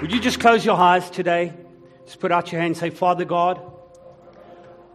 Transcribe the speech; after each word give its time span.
Would 0.00 0.12
you 0.12 0.20
just 0.20 0.40
close 0.40 0.64
your 0.64 0.76
eyes 0.76 1.10
today? 1.10 1.52
Just 2.06 2.20
put 2.20 2.32
out 2.32 2.50
your 2.50 2.62
hand 2.62 2.70
and 2.70 2.76
say, 2.78 2.88
Father 2.88 3.26
God, 3.26 3.60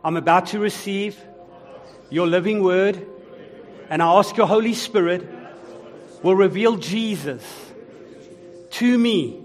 I'm 0.03 0.17
about 0.17 0.47
to 0.47 0.59
receive 0.59 1.15
your 2.09 2.25
living 2.25 2.63
word, 2.63 3.05
and 3.87 4.01
I 4.01 4.17
ask 4.17 4.35
your 4.35 4.47
Holy 4.47 4.73
Spirit 4.73 5.29
will 6.23 6.35
reveal 6.35 6.77
Jesus 6.77 7.43
to 8.71 8.97
me 8.97 9.43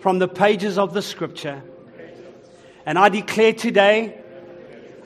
from 0.00 0.18
the 0.18 0.28
pages 0.28 0.76
of 0.76 0.92
the 0.92 1.00
scripture. 1.00 1.62
And 2.84 2.98
I 2.98 3.08
declare 3.08 3.54
today, 3.54 4.20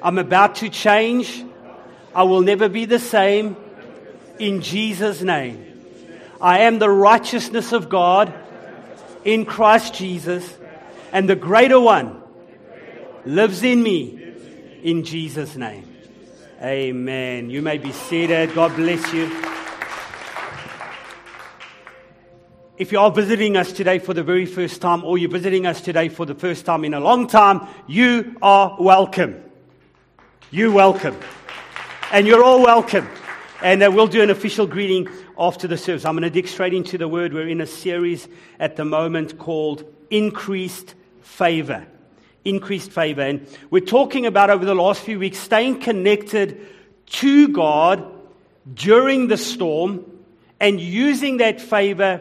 I'm 0.03 0.19
about 0.19 0.57
to 0.57 0.71
change. 0.71 1.45
I 2.13 2.25
will 2.25 2.43
never 2.43 2.69
be 2.69 2.85
the 2.85 2.99
same 2.99 3.57
in 4.41 4.61
Jesus' 4.61 5.23
name. 5.23 5.65
I 6.41 6.63
am 6.63 6.81
the 6.81 6.91
righteousness 6.91 7.71
of 7.71 7.89
God 7.89 8.35
in 9.25 9.45
Christ 9.45 9.95
Jesus, 9.95 10.59
and 11.13 11.29
the 11.29 11.37
greater 11.37 11.81
one 11.81 12.23
lives 13.25 13.63
in 13.63 13.83
me 13.83 14.35
in 14.83 15.05
Jesus' 15.05 15.57
name. 15.57 15.91
Amen. 16.63 17.51
You 17.51 17.63
may 17.63 17.79
be 17.79 17.93
seated. 17.93 18.55
God 18.55 18.75
bless 18.77 19.13
you. 19.13 19.31
If 22.77 22.91
you 22.91 22.99
are 22.99 23.11
visiting 23.11 23.57
us 23.57 23.73
today 23.73 23.99
for 23.99 24.15
the 24.15 24.25
very 24.25 24.47
first 24.47 24.81
time, 24.81 25.05
or 25.05 25.17
you're 25.17 25.31
visiting 25.31 25.65
us 25.65 25.81
today 25.81 26.09
for 26.09 26.27
the 26.27 26.35
first 26.35 26.65
time 26.65 26.85
in 26.85 26.93
a 26.93 27.01
long 27.01 27.29
time, 27.29 27.69
you 27.87 28.37
are 28.43 28.77
welcome. 28.81 29.43
You're 30.51 30.73
welcome. 30.73 31.17
And 32.11 32.27
you're 32.27 32.43
all 32.43 32.63
welcome. 32.63 33.09
And 33.63 33.83
uh, 33.83 33.91
we'll 33.93 34.09
do 34.09 34.23
an 34.23 34.31
official 34.31 34.67
greeting 34.67 35.09
after 35.39 35.67
the 35.67 35.77
service. 35.77 36.05
I'm 36.05 36.15
going 36.15 36.23
to 36.23 36.31
dig 36.31 36.49
straight 36.49 36.75
into 36.75 36.99
the 36.99 37.09
word. 37.09 37.33
We're 37.33 37.49
in 37.49 37.61
a 37.61 37.67
series 37.67 38.29
at 38.59 38.77
the 38.77 38.85
moment 38.85 39.39
called 39.39 39.85
Increased 40.11 40.95
Favor. 41.23 41.87
Increased 42.45 42.91
Favor. 42.91 43.23
And 43.23 43.47
we're 43.71 43.85
talking 43.85 44.27
about 44.27 44.51
over 44.51 44.65
the 44.65 44.75
last 44.75 45.03
few 45.03 45.19
weeks 45.19 45.39
staying 45.39 45.81
connected 45.81 46.61
to 47.07 47.49
God 47.49 48.11
during 48.73 49.29
the 49.29 49.37
storm 49.37 50.05
and 50.61 50.81
using 50.81 51.39
that 51.39 51.61
favor 51.61 52.21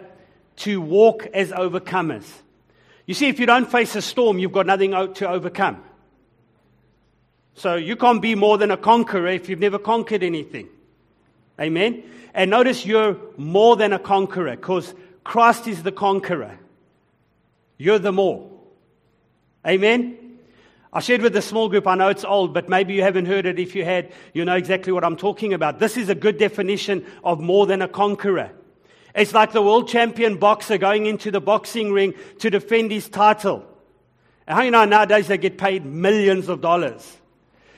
to 0.57 0.81
walk 0.81 1.27
as 1.33 1.51
overcomers. 1.51 2.25
You 3.05 3.13
see, 3.13 3.27
if 3.27 3.39
you 3.39 3.45
don't 3.45 3.69
face 3.69 3.95
a 3.95 4.01
storm, 4.01 4.39
you've 4.39 4.51
got 4.51 4.66
nothing 4.66 4.91
to 4.91 5.29
overcome. 5.29 5.83
So 7.55 7.75
you 7.75 7.95
can't 7.95 8.21
be 8.21 8.35
more 8.35 8.57
than 8.57 8.71
a 8.71 8.77
conqueror 8.77 9.27
if 9.27 9.49
you've 9.49 9.59
never 9.59 9.77
conquered 9.77 10.23
anything. 10.23 10.69
Amen? 11.59 12.03
And 12.33 12.49
notice 12.49 12.85
you're 12.85 13.17
more 13.37 13.75
than 13.75 13.93
a 13.93 13.99
conqueror 13.99 14.55
because 14.55 14.93
Christ 15.23 15.67
is 15.67 15.83
the 15.83 15.91
conqueror. 15.91 16.57
You're 17.77 17.99
the 17.99 18.11
more. 18.11 18.49
Amen? 19.65 20.17
I 20.91 20.99
shared 20.99 21.21
with 21.21 21.33
the 21.33 21.41
small 21.41 21.69
group, 21.69 21.87
I 21.87 21.95
know 21.95 22.09
it's 22.09 22.23
old, 22.23 22.53
but 22.53 22.69
maybe 22.69 22.93
you 22.93 23.01
haven't 23.01 23.25
heard 23.25 23.47
it. 23.47 23.57
If 23.57 23.75
you 23.75 23.83
had, 23.83 24.11
you 24.33 24.45
know 24.45 24.55
exactly 24.55 24.91
what 24.91 25.03
I'm 25.03 25.17
talking 25.17 25.53
about. 25.53 25.79
This 25.79 25.97
is 25.97 26.09
a 26.09 26.15
good 26.15 26.37
definition 26.37 27.05
of 27.23 27.39
more 27.39 27.65
than 27.65 27.81
a 27.81 27.88
conqueror. 27.88 28.51
It's 29.15 29.33
like 29.33 29.51
the 29.53 29.61
world 29.61 29.88
champion 29.88 30.38
boxer 30.38 30.77
going 30.77 31.07
into 31.07 31.31
the 31.31 31.41
boxing 31.41 31.91
ring 31.91 32.13
to 32.39 32.49
defend 32.49 32.91
his 32.91 33.09
title. 33.09 33.65
And 34.45 34.55
how 34.55 34.63
you 34.63 34.71
know 34.71 34.85
nowadays 34.85 35.27
they 35.27 35.38
get 35.38 35.57
paid 35.57 35.85
millions 35.85 36.49
of 36.49 36.61
dollars? 36.61 37.17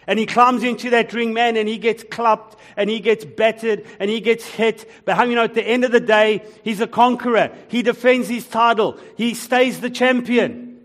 And 0.07 0.19
he 0.19 0.25
climbs 0.25 0.63
into 0.63 0.91
that 0.91 1.13
ring, 1.13 1.33
man, 1.33 1.57
and 1.57 1.67
he 1.67 1.77
gets 1.77 2.03
clapped 2.03 2.55
and 2.77 2.89
he 2.89 2.99
gets 2.99 3.25
battered 3.25 3.85
and 3.99 4.09
he 4.09 4.21
gets 4.21 4.45
hit. 4.45 4.89
But 5.03 5.15
how 5.15 5.23
you 5.23 5.35
know 5.35 5.43
at 5.43 5.55
the 5.55 5.63
end 5.63 5.83
of 5.83 5.91
the 5.91 5.99
day, 5.99 6.43
he's 6.63 6.79
a 6.79 6.87
conqueror. 6.87 7.51
He 7.69 7.81
defends 7.81 8.27
his 8.27 8.47
title. 8.47 8.99
He 9.17 9.33
stays 9.33 9.81
the 9.81 9.89
champion. 9.89 10.79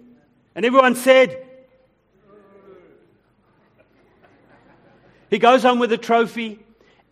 And 0.54 0.64
everyone 0.64 0.94
said, 0.94 1.46
he 5.28 5.38
goes 5.38 5.62
home 5.62 5.78
with 5.78 5.92
a 5.92 5.98
trophy 5.98 6.58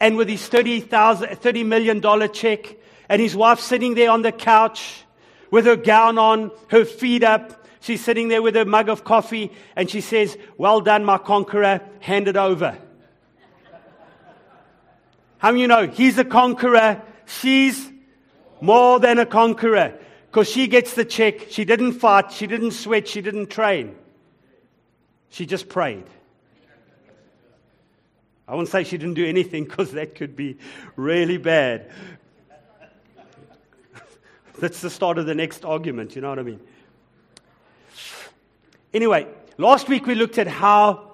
and 0.01 0.17
with 0.17 0.29
his 0.29 0.49
$30 0.49 1.67
million 1.67 2.33
check 2.33 2.77
and 3.09 3.23
his 3.23 3.37
wife 3.37 3.61
sitting 3.61 3.95
there 3.95 4.11
on 4.11 4.23
the 4.23 4.33
couch 4.33 5.05
with 5.51 5.67
her 5.67 5.77
gown 5.77 6.19
on, 6.19 6.51
her 6.69 6.85
feet 6.85 7.25
up, 7.25 7.58
She's 7.89 8.05
sitting 8.05 8.29
there 8.29 8.43
with 8.43 8.55
her 8.55 8.67
mug 8.67 8.91
of 8.91 9.03
coffee 9.03 9.51
and 9.75 9.89
she 9.89 10.03
says, 10.03 10.37
Well 10.59 10.83
done, 10.83 11.07
my 11.07 11.17
conqueror, 11.17 11.81
hand 12.01 12.29
it 12.29 12.37
over. 12.37 12.77
How 15.39 15.53
many 15.53 15.63
you 15.63 15.69
know 15.69 15.87
he's 15.87 16.19
a 16.19 16.25
conqueror? 16.27 17.01
She's 17.25 17.91
more 18.61 19.01
than 19.01 19.19
a 19.19 19.25
conqueror 19.25 19.99
because 20.27 20.51
she 20.51 20.67
gets 20.67 20.93
the 20.93 21.05
check. 21.07 21.47
She 21.49 21.65
didn't 21.65 21.93
fight, 21.93 22.31
she 22.31 22.47
didn't 22.47 22.73
sweat, 22.73 23.09
she 23.09 23.23
didn't 23.23 23.47
train. 23.47 23.97
She 25.31 25.47
just 25.47 25.71
prayed. 25.71 26.05
I 28.47 28.55
won't 28.55 28.69
say 28.69 28.85
she 28.85 28.99
didn't 28.99 29.15
do 29.15 29.25
anything 29.25 29.65
because 29.65 29.93
that 29.93 30.15
could 30.15 30.37
be 30.37 30.59
really 30.95 31.39
bad. 31.39 31.91
That's 34.59 34.83
the 34.83 34.91
start 34.91 35.17
of 35.17 35.25
the 35.25 35.35
next 35.35 35.65
argument, 35.65 36.15
you 36.17 36.21
know 36.21 36.29
what 36.29 36.39
I 36.39 36.43
mean? 36.43 36.61
Anyway, 38.95 39.27
last 39.59 39.87
week 39.89 40.07
we 40.07 40.15
looked 40.15 40.39
at 40.39 40.47
how 40.47 41.13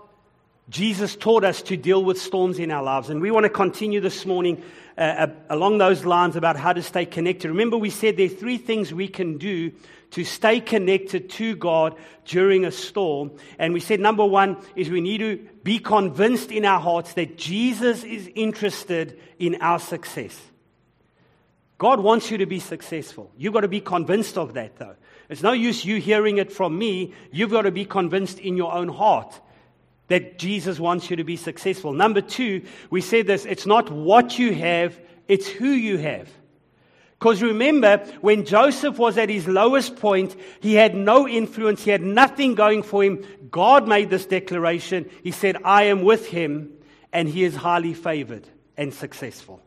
Jesus 0.69 1.17
taught 1.17 1.43
us 1.43 1.61
to 1.63 1.77
deal 1.77 2.05
with 2.05 2.21
storms 2.21 2.61
in 2.61 2.71
our 2.71 2.85
lives, 2.85 3.11
and 3.11 3.21
we 3.21 3.33
want 3.33 3.45
to 3.45 3.51
continue 3.51 4.01
this 4.01 4.25
morning 4.25 4.63
uh, 4.97 5.27
along 5.51 5.79
those 5.79 6.05
lines 6.05 6.37
about 6.37 6.57
how 6.57 6.73
to 6.73 6.83
stay 6.83 7.05
connected. 7.05 7.49
Remember, 7.49 7.77
we 7.77 7.91
said 7.91 8.17
there 8.17 8.27
are 8.27 8.29
three 8.29 8.59
things 8.59 8.95
we 8.95 9.09
can 9.09 9.39
do 9.39 9.73
to 10.13 10.25
stay 10.25 10.61
connected 10.61 11.29
to 11.31 11.57
God 11.57 11.97
during 12.27 12.65
a 12.65 12.71
storm. 12.71 13.33
And 13.59 13.75
we 13.75 13.81
said 13.81 13.99
number 13.99 14.25
one 14.25 14.57
is 14.77 14.89
we 14.89 15.01
need 15.01 15.19
to 15.19 15.37
be 15.65 15.81
convinced 15.81 16.53
in 16.53 16.65
our 16.65 16.79
hearts 16.79 17.15
that 17.15 17.37
Jesus 17.37 18.05
is 18.05 18.31
interested 18.37 19.19
in 19.41 19.57
our 19.61 19.81
success. 19.81 20.41
God 21.79 21.99
wants 21.99 22.31
you 22.31 22.39
to 22.39 22.47
be 22.47 22.61
successful. 22.61 23.33
You've 23.37 23.53
got 23.53 23.63
to 23.63 23.69
be 23.69 23.81
convinced 23.81 24.39
of 24.39 24.55
that, 24.55 24.77
though. 24.77 24.95
It's 25.29 25.43
no 25.43 25.53
use 25.53 25.85
you 25.85 26.01
hearing 26.01 26.39
it 26.39 26.53
from 26.53 26.79
me. 26.79 27.15
You've 27.33 27.51
got 27.51 27.63
to 27.63 27.71
be 27.71 27.85
convinced 27.85 28.39
in 28.39 28.57
your 28.57 28.73
own 28.73 28.89
heart 28.89 29.41
that 30.09 30.39
Jesus 30.39 30.79
wants 30.79 31.09
you 31.11 31.17
to 31.17 31.25
be 31.25 31.37
successful. 31.37 31.93
Number 31.93 32.21
two, 32.21 32.65
we 32.91 33.01
said 33.01 33.27
this 33.27 33.45
it's 33.45 33.67
not 33.67 33.91
what 33.91 34.39
you 34.39 34.55
have, 34.55 34.99
it's 35.29 35.49
who 35.49 35.69
you 35.69 35.99
have. 35.99 36.29
Because 37.19 37.43
remember, 37.43 37.99
when 38.21 38.45
Joseph 38.45 38.99
was 38.99 39.17
at 39.17 39.31
his 39.31 39.49
lowest 39.49 39.97
point, 39.97 40.37
he 40.61 40.75
had 40.75 40.95
no 40.95 41.27
influence, 41.27 41.83
he 41.83 41.91
had 41.91 42.03
nothing 42.03 42.55
going 42.55 42.83
for 42.83 43.03
him. 43.03 43.25
God 43.51 43.89
made 43.89 44.11
this 44.11 44.27
declaration. 44.27 45.09
He 45.23 45.31
said, 45.31 45.57
I 45.65 45.85
am 45.85 46.03
with 46.03 46.27
him, 46.27 46.73
and 47.13 47.27
he 47.27 47.45
is 47.45 47.55
highly 47.57 47.95
favored 47.95 48.47
and 48.77 48.93
successful. 48.93 49.63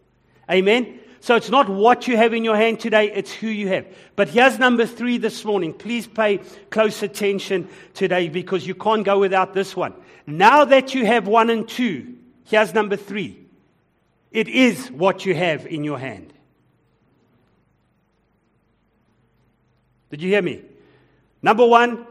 Amen? 0.51 0.99
So 1.19 1.35
it's 1.35 1.49
not 1.49 1.67
what 1.67 2.07
you 2.07 2.15
have 2.17 2.33
in 2.33 2.43
your 2.43 2.55
hand 2.55 2.79
today, 2.79 3.11
it's 3.11 3.33
who 3.33 3.47
you 3.47 3.67
have. 3.69 3.87
But 4.15 4.29
here's 4.29 4.59
number 4.59 4.85
three 4.85 5.17
this 5.17 5.43
morning. 5.43 5.73
Please 5.73 6.07
pay 6.07 6.39
close 6.69 7.01
attention 7.03 7.67
today 7.93 8.29
because 8.29 8.67
you 8.67 8.75
can't 8.75 9.03
go 9.03 9.19
without 9.19 9.53
this 9.53 9.75
one. 9.75 9.93
Now 10.25 10.65
that 10.65 10.93
you 10.93 11.05
have 11.05 11.27
one 11.27 11.49
and 11.49 11.67
two, 11.67 12.15
here's 12.45 12.73
number 12.73 12.95
three. 12.95 13.37
It 14.31 14.47
is 14.47 14.91
what 14.91 15.25
you 15.25 15.33
have 15.33 15.65
in 15.65 15.83
your 15.83 15.97
hand. 15.97 16.33
Did 20.09 20.21
you 20.21 20.29
hear 20.29 20.41
me? 20.41 20.61
Number 21.41 21.65
one, 21.65 22.05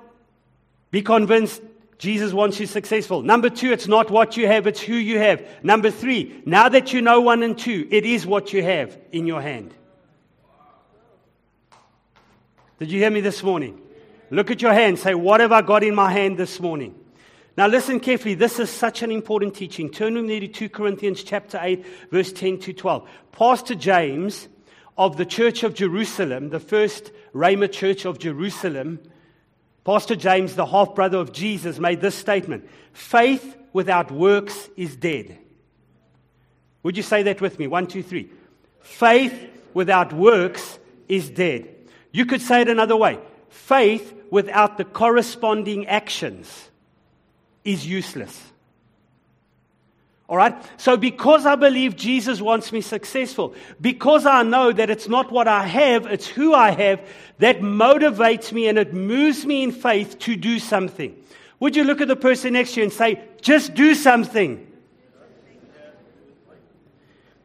be 0.90 1.02
convinced 1.02 1.62
Jesus 1.98 2.32
wants 2.32 2.60
you 2.60 2.66
successful. 2.66 3.22
Number 3.22 3.48
two, 3.48 3.72
it's 3.72 3.88
not 3.88 4.10
what 4.10 4.36
you 4.36 4.46
have, 4.46 4.66
it's 4.66 4.80
who 4.80 4.94
you 4.94 5.18
have. 5.18 5.42
Number 5.62 5.90
three, 5.90 6.42
now 6.44 6.68
that 6.68 6.92
you 6.92 7.00
know 7.00 7.20
one 7.22 7.42
and 7.42 7.58
two, 7.58 7.88
it 7.90 8.04
is 8.04 8.26
what 8.26 8.52
you 8.52 8.62
have 8.62 8.98
in 9.12 9.26
your 9.26 9.40
hand. 9.40 9.72
Did 12.78 12.90
you 12.90 12.98
hear 12.98 13.10
me 13.10 13.22
this 13.22 13.42
morning? 13.42 13.80
Look 14.30 14.50
at 14.50 14.60
your 14.60 14.74
hand. 14.74 14.98
Say, 14.98 15.14
What 15.14 15.40
have 15.40 15.52
I 15.52 15.62
got 15.62 15.82
in 15.82 15.94
my 15.94 16.12
hand 16.12 16.36
this 16.36 16.60
morning? 16.60 16.94
Now 17.56 17.68
listen 17.68 18.00
carefully. 18.00 18.34
This 18.34 18.58
is 18.58 18.68
such 18.68 19.00
an 19.02 19.10
important 19.10 19.54
teaching. 19.54 19.88
Turn 19.88 20.14
with 20.14 20.26
me 20.26 20.40
to 20.40 20.48
2 20.48 20.68
Corinthians 20.68 21.22
chapter 21.22 21.58
8, 21.62 21.86
verse 22.10 22.30
10 22.32 22.58
to 22.60 22.74
12. 22.74 23.08
Pastor 23.32 23.74
James 23.74 24.48
of 24.98 25.16
the 25.16 25.24
Church 25.24 25.62
of 25.62 25.72
Jerusalem, 25.72 26.50
the 26.50 26.60
first 26.60 27.12
Rhema 27.34 27.72
Church 27.72 28.04
of 28.04 28.18
Jerusalem, 28.18 29.00
Pastor 29.86 30.16
James, 30.16 30.56
the 30.56 30.66
half 30.66 30.96
brother 30.96 31.18
of 31.18 31.32
Jesus, 31.32 31.78
made 31.78 32.00
this 32.00 32.16
statement 32.16 32.68
Faith 32.92 33.56
without 33.72 34.10
works 34.10 34.68
is 34.76 34.96
dead. 34.96 35.38
Would 36.82 36.96
you 36.96 37.04
say 37.04 37.22
that 37.22 37.40
with 37.40 37.60
me? 37.60 37.68
One, 37.68 37.86
two, 37.86 38.02
three. 38.02 38.28
Faith 38.80 39.48
without 39.74 40.12
works 40.12 40.80
is 41.08 41.30
dead. 41.30 41.72
You 42.10 42.26
could 42.26 42.42
say 42.42 42.62
it 42.62 42.68
another 42.68 42.96
way 42.96 43.20
faith 43.48 44.12
without 44.28 44.76
the 44.76 44.84
corresponding 44.84 45.86
actions 45.86 46.68
is 47.62 47.86
useless. 47.86 48.36
All 50.28 50.36
right? 50.36 50.54
So, 50.76 50.96
because 50.96 51.46
I 51.46 51.54
believe 51.54 51.94
Jesus 51.94 52.40
wants 52.40 52.72
me 52.72 52.80
successful, 52.80 53.54
because 53.80 54.26
I 54.26 54.42
know 54.42 54.72
that 54.72 54.90
it's 54.90 55.08
not 55.08 55.30
what 55.30 55.46
I 55.46 55.66
have, 55.66 56.06
it's 56.06 56.26
who 56.26 56.52
I 56.52 56.70
have, 56.72 57.00
that 57.38 57.60
motivates 57.60 58.52
me 58.52 58.66
and 58.66 58.76
it 58.76 58.92
moves 58.92 59.46
me 59.46 59.62
in 59.62 59.70
faith 59.70 60.18
to 60.20 60.34
do 60.34 60.58
something. 60.58 61.16
Would 61.60 61.76
you 61.76 61.84
look 61.84 62.00
at 62.00 62.08
the 62.08 62.16
person 62.16 62.54
next 62.54 62.74
to 62.74 62.80
you 62.80 62.84
and 62.84 62.92
say, 62.92 63.22
just 63.40 63.74
do 63.74 63.94
something? 63.94 64.66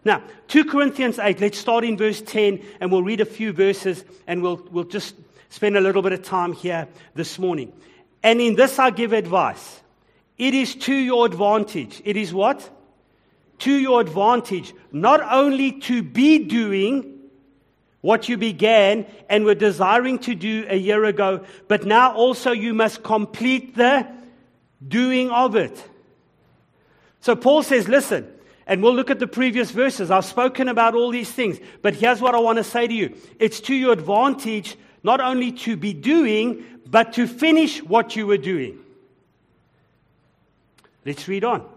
Now, 0.03 0.23
2 0.47 0.65
Corinthians 0.65 1.19
8, 1.19 1.39
let's 1.39 1.59
start 1.59 1.83
in 1.83 1.95
verse 1.95 2.21
10 2.21 2.63
and 2.79 2.91
we'll 2.91 3.03
read 3.03 3.21
a 3.21 3.25
few 3.25 3.53
verses 3.53 4.03
and 4.25 4.41
we'll, 4.41 4.67
we'll 4.71 4.83
just 4.83 5.13
spend 5.49 5.77
a 5.77 5.81
little 5.81 6.01
bit 6.01 6.13
of 6.13 6.23
time 6.23 6.53
here 6.53 6.87
this 7.13 7.37
morning. 7.37 7.71
And 8.23 8.41
in 8.41 8.55
this 8.55 8.79
I 8.79 8.89
give 8.89 9.13
advice. 9.13 9.81
It 10.41 10.55
is 10.55 10.73
to 10.73 10.95
your 10.95 11.27
advantage. 11.27 12.01
It 12.03 12.17
is 12.17 12.33
what? 12.33 12.67
To 13.59 13.71
your 13.71 14.01
advantage. 14.01 14.73
Not 14.91 15.21
only 15.21 15.73
to 15.81 16.01
be 16.01 16.39
doing 16.39 17.19
what 18.01 18.27
you 18.27 18.37
began 18.37 19.05
and 19.29 19.45
were 19.45 19.53
desiring 19.53 20.17
to 20.17 20.33
do 20.33 20.65
a 20.67 20.75
year 20.75 21.05
ago, 21.05 21.45
but 21.67 21.85
now 21.85 22.15
also 22.15 22.53
you 22.53 22.73
must 22.73 23.03
complete 23.03 23.75
the 23.75 24.07
doing 24.85 25.29
of 25.29 25.55
it. 25.55 25.87
So 27.19 27.35
Paul 27.35 27.61
says, 27.61 27.87
listen, 27.87 28.27
and 28.65 28.81
we'll 28.81 28.95
look 28.95 29.11
at 29.11 29.19
the 29.19 29.27
previous 29.27 29.69
verses. 29.69 30.09
I've 30.09 30.25
spoken 30.25 30.67
about 30.69 30.95
all 30.95 31.11
these 31.11 31.31
things, 31.31 31.59
but 31.83 31.93
here's 31.93 32.19
what 32.19 32.33
I 32.33 32.39
want 32.39 32.57
to 32.57 32.63
say 32.63 32.87
to 32.87 32.93
you 32.95 33.15
it's 33.37 33.59
to 33.59 33.75
your 33.75 33.93
advantage 33.93 34.75
not 35.03 35.21
only 35.21 35.51
to 35.51 35.77
be 35.77 35.93
doing, 35.93 36.65
but 36.87 37.13
to 37.13 37.27
finish 37.27 37.83
what 37.83 38.15
you 38.15 38.25
were 38.25 38.39
doing. 38.39 38.79
Let's 41.05 41.27
read 41.27 41.43
on. 41.43 41.67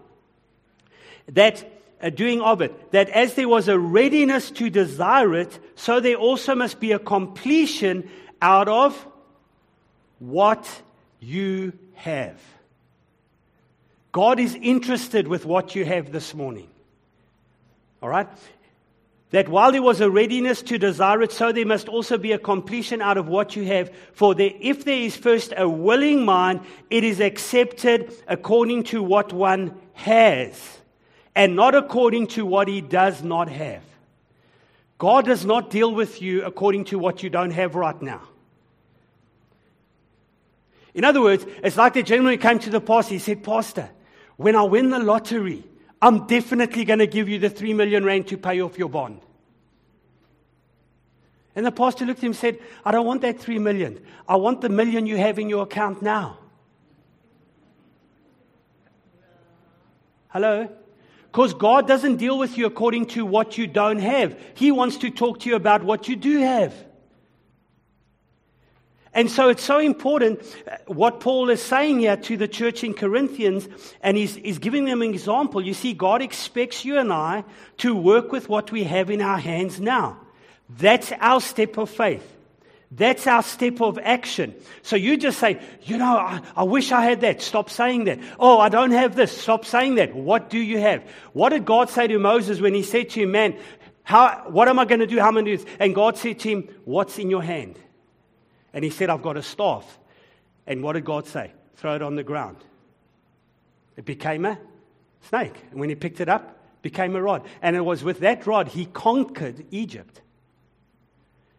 That 1.27 1.71
a 2.01 2.11
doing 2.11 2.41
of 2.41 2.61
it, 2.61 2.91
that 2.91 3.09
as 3.09 3.33
there 3.33 3.49
was 3.49 3.67
a 3.67 3.79
readiness 3.79 4.51
to 4.51 4.69
desire 4.69 5.33
it, 5.35 5.57
so 5.75 5.99
there 5.99 6.15
also 6.15 6.53
must 6.53 6.79
be 6.79 6.91
a 6.91 6.99
completion 6.99 8.09
out 8.41 8.67
of 8.67 9.07
what 10.19 10.69
you 11.19 11.73
have. 11.95 12.39
God 14.11 14.39
is 14.39 14.55
interested 14.55 15.27
with 15.27 15.45
what 15.45 15.75
you 15.75 15.83
have 15.83 16.11
this 16.11 16.33
morning. 16.33 16.69
All 18.01 18.09
right? 18.09 18.27
That 19.35 19.49
while 19.49 19.73
there 19.73 19.81
was 19.81 19.99
a 19.99 20.09
readiness 20.09 20.61
to 20.61 20.77
desire 20.77 21.21
it, 21.21 21.29
so 21.33 21.51
there 21.51 21.65
must 21.65 21.89
also 21.89 22.17
be 22.17 22.31
a 22.31 22.39
completion 22.39 23.01
out 23.01 23.17
of 23.17 23.27
what 23.27 23.53
you 23.53 23.65
have. 23.65 23.91
For 24.13 24.33
there, 24.33 24.51
if 24.61 24.85
there 24.85 24.95
is 24.95 25.17
first 25.17 25.53
a 25.57 25.67
willing 25.67 26.23
mind, 26.23 26.61
it 26.89 27.03
is 27.03 27.19
accepted 27.19 28.13
according 28.29 28.85
to 28.85 29.03
what 29.03 29.33
one 29.33 29.77
has, 29.91 30.77
and 31.35 31.53
not 31.53 31.75
according 31.75 32.27
to 32.27 32.45
what 32.45 32.69
he 32.69 32.79
does 32.79 33.23
not 33.23 33.49
have. 33.49 33.81
God 34.99 35.25
does 35.25 35.43
not 35.43 35.69
deal 35.69 35.93
with 35.93 36.21
you 36.21 36.45
according 36.45 36.85
to 36.85 36.97
what 36.97 37.21
you 37.21 37.29
don't 37.29 37.51
have 37.51 37.75
right 37.75 38.01
now. 38.01 38.21
In 40.93 41.03
other 41.03 41.21
words, 41.21 41.45
it's 41.61 41.75
like 41.75 41.95
the 41.95 42.03
gentleman 42.03 42.35
who 42.35 42.41
came 42.41 42.59
to 42.59 42.69
the 42.69 42.79
pastor. 42.79 43.15
He 43.15 43.19
said, 43.19 43.43
Pastor, 43.43 43.89
when 44.37 44.55
I 44.55 44.63
win 44.63 44.91
the 44.91 44.99
lottery, 44.99 45.65
I'm 46.01 46.25
definitely 46.25 46.85
going 46.85 46.99
to 46.99 47.07
give 47.07 47.27
you 47.27 47.37
the 47.37 47.49
three 47.49 47.73
million 47.73 48.05
rand 48.05 48.27
to 48.27 48.37
pay 48.37 48.61
off 48.61 48.77
your 48.77 48.87
bond. 48.87 49.19
And 51.55 51.65
the 51.65 51.71
pastor 51.71 52.05
looked 52.05 52.19
at 52.19 52.23
him 52.23 52.31
and 52.31 52.35
said, 52.35 52.59
I 52.83 52.91
don't 52.91 53.05
want 53.05 53.21
that 53.21 53.39
three 53.39 53.59
million. 53.59 53.99
I 54.27 54.35
want 54.35 54.61
the 54.61 54.69
million 54.69 55.05
you 55.05 55.17
have 55.17 55.39
in 55.39 55.49
your 55.49 55.63
account 55.63 56.01
now. 56.01 56.39
Hello? 60.27 60.69
Because 61.31 61.53
God 61.53 61.87
doesn't 61.87 62.17
deal 62.17 62.37
with 62.37 62.57
you 62.57 62.65
according 62.65 63.07
to 63.07 63.25
what 63.25 63.57
you 63.57 63.67
don't 63.67 63.99
have. 63.99 64.37
He 64.53 64.71
wants 64.71 64.97
to 64.97 65.09
talk 65.09 65.39
to 65.41 65.49
you 65.49 65.55
about 65.55 65.83
what 65.83 66.09
you 66.09 66.17
do 66.17 66.39
have. 66.39 66.73
And 69.13 69.31
so 69.31 69.47
it's 69.47 69.63
so 69.63 69.79
important 69.79 70.41
uh, 70.69 70.75
what 70.87 71.21
Paul 71.21 71.49
is 71.49 71.61
saying 71.61 71.99
here 71.99 72.17
to 72.17 72.35
the 72.35 72.49
church 72.49 72.83
in 72.83 72.93
Corinthians, 72.93 73.69
and 74.01 74.17
he's, 74.17 74.35
he's 74.35 74.59
giving 74.59 74.83
them 74.83 75.01
an 75.01 75.09
example. 75.09 75.65
You 75.65 75.73
see, 75.73 75.93
God 75.93 76.21
expects 76.21 76.83
you 76.83 76.97
and 76.97 77.13
I 77.13 77.45
to 77.77 77.95
work 77.95 78.33
with 78.33 78.49
what 78.49 78.73
we 78.73 78.83
have 78.83 79.09
in 79.09 79.21
our 79.21 79.37
hands 79.37 79.79
now. 79.79 80.19
That's 80.69 81.11
our 81.19 81.41
step 81.41 81.77
of 81.77 81.89
faith. 81.89 82.31
That's 82.91 83.27
our 83.27 83.43
step 83.43 83.81
of 83.81 83.99
action. 83.99 84.55
So 84.81 84.95
you 84.95 85.17
just 85.17 85.39
say, 85.39 85.59
you 85.83 85.97
know, 85.97 86.17
I, 86.17 86.41
I, 86.55 86.63
wish 86.63 86.91
I 86.91 87.03
had 87.03 87.21
that. 87.21 87.41
Stop 87.41 87.69
saying 87.69 88.05
that. 88.05 88.19
Oh, 88.39 88.59
I 88.59 88.69
don't 88.69 88.91
have 88.91 89.15
this. 89.15 89.35
Stop 89.35 89.65
saying 89.65 89.95
that. 89.95 90.15
What 90.15 90.49
do 90.49 90.59
you 90.59 90.79
have? 90.79 91.03
What 91.33 91.49
did 91.49 91.65
God 91.65 91.89
say 91.89 92.07
to 92.07 92.19
Moses 92.19 92.61
when 92.61 92.73
he 92.73 92.83
said 92.83 93.09
to 93.11 93.21
him, 93.23 93.31
man, 93.31 93.57
how, 94.03 94.45
what 94.47 94.67
am 94.67 94.79
I 94.79 94.85
going 94.85 94.99
to 94.99 95.07
do? 95.07 95.19
How 95.19 95.27
am 95.27 95.37
I 95.37 95.41
going 95.41 95.45
to 95.45 95.57
do 95.57 95.63
this? 95.63 95.75
And 95.79 95.95
God 95.95 96.17
said 96.17 96.39
to 96.39 96.49
him, 96.49 96.69
what's 96.85 97.17
in 97.17 97.29
your 97.29 97.41
hand? 97.43 97.77
And 98.71 98.83
he 98.83 98.91
said, 98.91 99.09
I've 99.09 99.23
got 99.23 99.35
a 99.35 99.43
staff. 99.43 99.99
And 100.67 100.83
what 100.83 100.93
did 100.93 101.05
God 101.05 101.27
say? 101.27 101.51
Throw 101.77 101.95
it 101.95 102.01
on 102.01 102.15
the 102.15 102.23
ground. 102.23 102.57
It 103.97 104.05
became 104.05 104.45
a 104.45 104.59
snake. 105.29 105.55
And 105.71 105.79
when 105.79 105.89
he 105.89 105.95
picked 105.95 106.21
it 106.21 106.29
up, 106.29 106.59
became 106.81 107.15
a 107.15 107.21
rod. 107.21 107.45
And 107.61 107.75
it 107.75 107.81
was 107.81 108.03
with 108.03 108.19
that 108.19 108.45
rod 108.45 108.67
he 108.67 108.85
conquered 108.85 109.65
Egypt. 109.71 110.21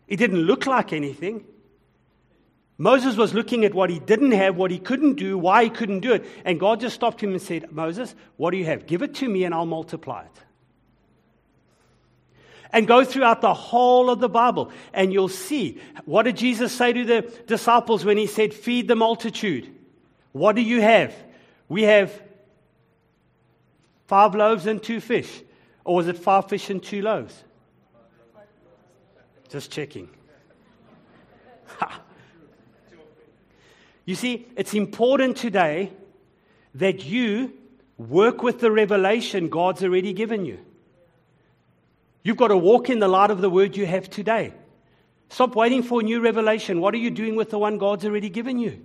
It 0.08 0.16
didn't 0.16 0.40
look 0.40 0.66
like 0.66 0.92
anything. 0.92 1.44
Moses 2.78 3.16
was 3.16 3.32
looking 3.32 3.64
at 3.64 3.74
what 3.74 3.88
he 3.88 3.98
didn't 3.98 4.32
have, 4.32 4.56
what 4.56 4.70
he 4.70 4.78
couldn't 4.78 5.14
do, 5.14 5.38
why 5.38 5.64
he 5.64 5.70
couldn't 5.70 6.00
do 6.00 6.12
it. 6.12 6.26
And 6.44 6.60
God 6.60 6.80
just 6.80 6.94
stopped 6.94 7.22
him 7.22 7.32
and 7.32 7.40
said, 7.40 7.72
Moses, 7.72 8.14
what 8.36 8.50
do 8.50 8.58
you 8.58 8.66
have? 8.66 8.86
Give 8.86 9.02
it 9.02 9.14
to 9.16 9.28
me 9.28 9.44
and 9.44 9.54
I'll 9.54 9.66
multiply 9.66 10.24
it. 10.24 10.42
And 12.70 12.86
go 12.86 13.04
throughout 13.04 13.40
the 13.40 13.54
whole 13.54 14.10
of 14.10 14.20
the 14.20 14.28
Bible 14.28 14.70
and 14.92 15.12
you'll 15.12 15.28
see. 15.28 15.80
What 16.04 16.24
did 16.24 16.36
Jesus 16.36 16.72
say 16.72 16.92
to 16.92 17.04
the 17.04 17.22
disciples 17.46 18.04
when 18.04 18.18
he 18.18 18.26
said, 18.26 18.52
Feed 18.52 18.88
the 18.88 18.96
multitude? 18.96 19.72
What 20.32 20.56
do 20.56 20.62
you 20.62 20.82
have? 20.82 21.14
We 21.68 21.84
have 21.84 22.12
five 24.06 24.34
loaves 24.34 24.66
and 24.66 24.82
two 24.82 25.00
fish. 25.00 25.42
Or 25.84 25.96
was 25.96 26.08
it 26.08 26.18
five 26.18 26.48
fish 26.48 26.68
and 26.68 26.82
two 26.82 27.00
loaves? 27.00 27.42
Just 29.48 29.70
checking. 29.70 30.08
you 34.04 34.14
see, 34.14 34.46
it's 34.56 34.74
important 34.74 35.36
today 35.36 35.92
that 36.74 37.04
you 37.04 37.52
work 37.96 38.42
with 38.42 38.60
the 38.60 38.70
revelation 38.70 39.48
God's 39.48 39.82
already 39.82 40.12
given 40.12 40.44
you. 40.44 40.58
You've 42.22 42.36
got 42.36 42.48
to 42.48 42.56
walk 42.56 42.90
in 42.90 42.98
the 42.98 43.08
light 43.08 43.30
of 43.30 43.40
the 43.40 43.48
word 43.48 43.76
you 43.76 43.86
have 43.86 44.10
today. 44.10 44.52
Stop 45.28 45.54
waiting 45.54 45.82
for 45.82 46.00
a 46.00 46.02
new 46.02 46.20
revelation. 46.20 46.80
What 46.80 46.94
are 46.94 46.98
you 46.98 47.10
doing 47.10 47.36
with 47.36 47.50
the 47.50 47.58
one 47.58 47.78
God's 47.78 48.04
already 48.04 48.28
given 48.28 48.58
you? 48.58 48.82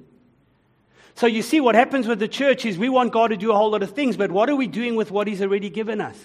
So 1.15 1.27
you 1.27 1.41
see, 1.41 1.59
what 1.59 1.75
happens 1.75 2.07
with 2.07 2.19
the 2.19 2.27
church 2.27 2.65
is 2.65 2.77
we 2.77 2.89
want 2.89 3.12
God 3.12 3.27
to 3.29 3.38
do 3.38 3.51
a 3.51 3.55
whole 3.55 3.71
lot 3.71 3.83
of 3.83 3.91
things, 3.91 4.15
but 4.15 4.31
what 4.31 4.50
are 4.50 4.55
we 4.55 4.67
doing 4.67 4.95
with 4.95 5.12
what 5.12 5.27
He's 5.27 5.41
already 5.41 5.69
given 5.69 6.00
us? 6.01 6.17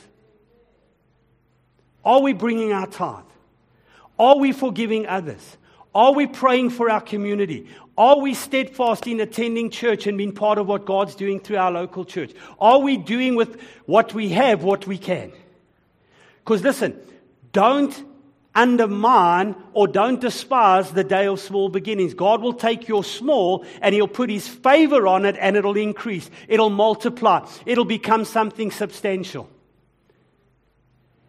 Are 2.04 2.20
we 2.20 2.32
bringing 2.32 2.72
our 2.72 2.86
tithe? 2.86 3.24
Are 4.18 4.38
we 4.38 4.52
forgiving 4.52 5.06
others? 5.06 5.56
Are 5.94 6.12
we 6.12 6.26
praying 6.26 6.70
for 6.70 6.90
our 6.90 7.00
community? 7.00 7.68
Are 7.96 8.18
we 8.18 8.34
steadfast 8.34 9.06
in 9.06 9.20
attending 9.20 9.70
church 9.70 10.06
and 10.06 10.18
being 10.18 10.32
part 10.32 10.58
of 10.58 10.66
what 10.66 10.84
God's 10.84 11.14
doing 11.14 11.40
through 11.40 11.56
our 11.56 11.70
local 11.70 12.04
church? 12.04 12.32
Are 12.60 12.78
we 12.78 12.98
doing 12.98 13.34
with 13.34 13.60
what 13.86 14.12
we 14.12 14.28
have 14.30 14.62
what 14.62 14.86
we 14.86 14.98
can? 14.98 15.32
Because 16.44 16.62
listen, 16.62 17.00
don't 17.52 18.04
undermine 18.54 19.54
or 19.72 19.88
don't 19.88 20.20
despise 20.20 20.90
the 20.90 21.04
day 21.04 21.26
of 21.26 21.40
small 21.40 21.68
beginnings. 21.68 22.14
God 22.14 22.42
will 22.42 22.54
take 22.54 22.88
your 22.88 23.04
small 23.04 23.64
and 23.80 23.94
He'll 23.94 24.08
put 24.08 24.28
His 24.28 24.46
favor 24.46 25.06
on 25.06 25.24
it 25.24 25.36
and 25.38 25.56
it'll 25.56 25.76
increase. 25.76 26.30
It'll 26.48 26.70
multiply. 26.70 27.48
It'll 27.64 27.86
become 27.86 28.24
something 28.26 28.70
substantial. 28.70 29.48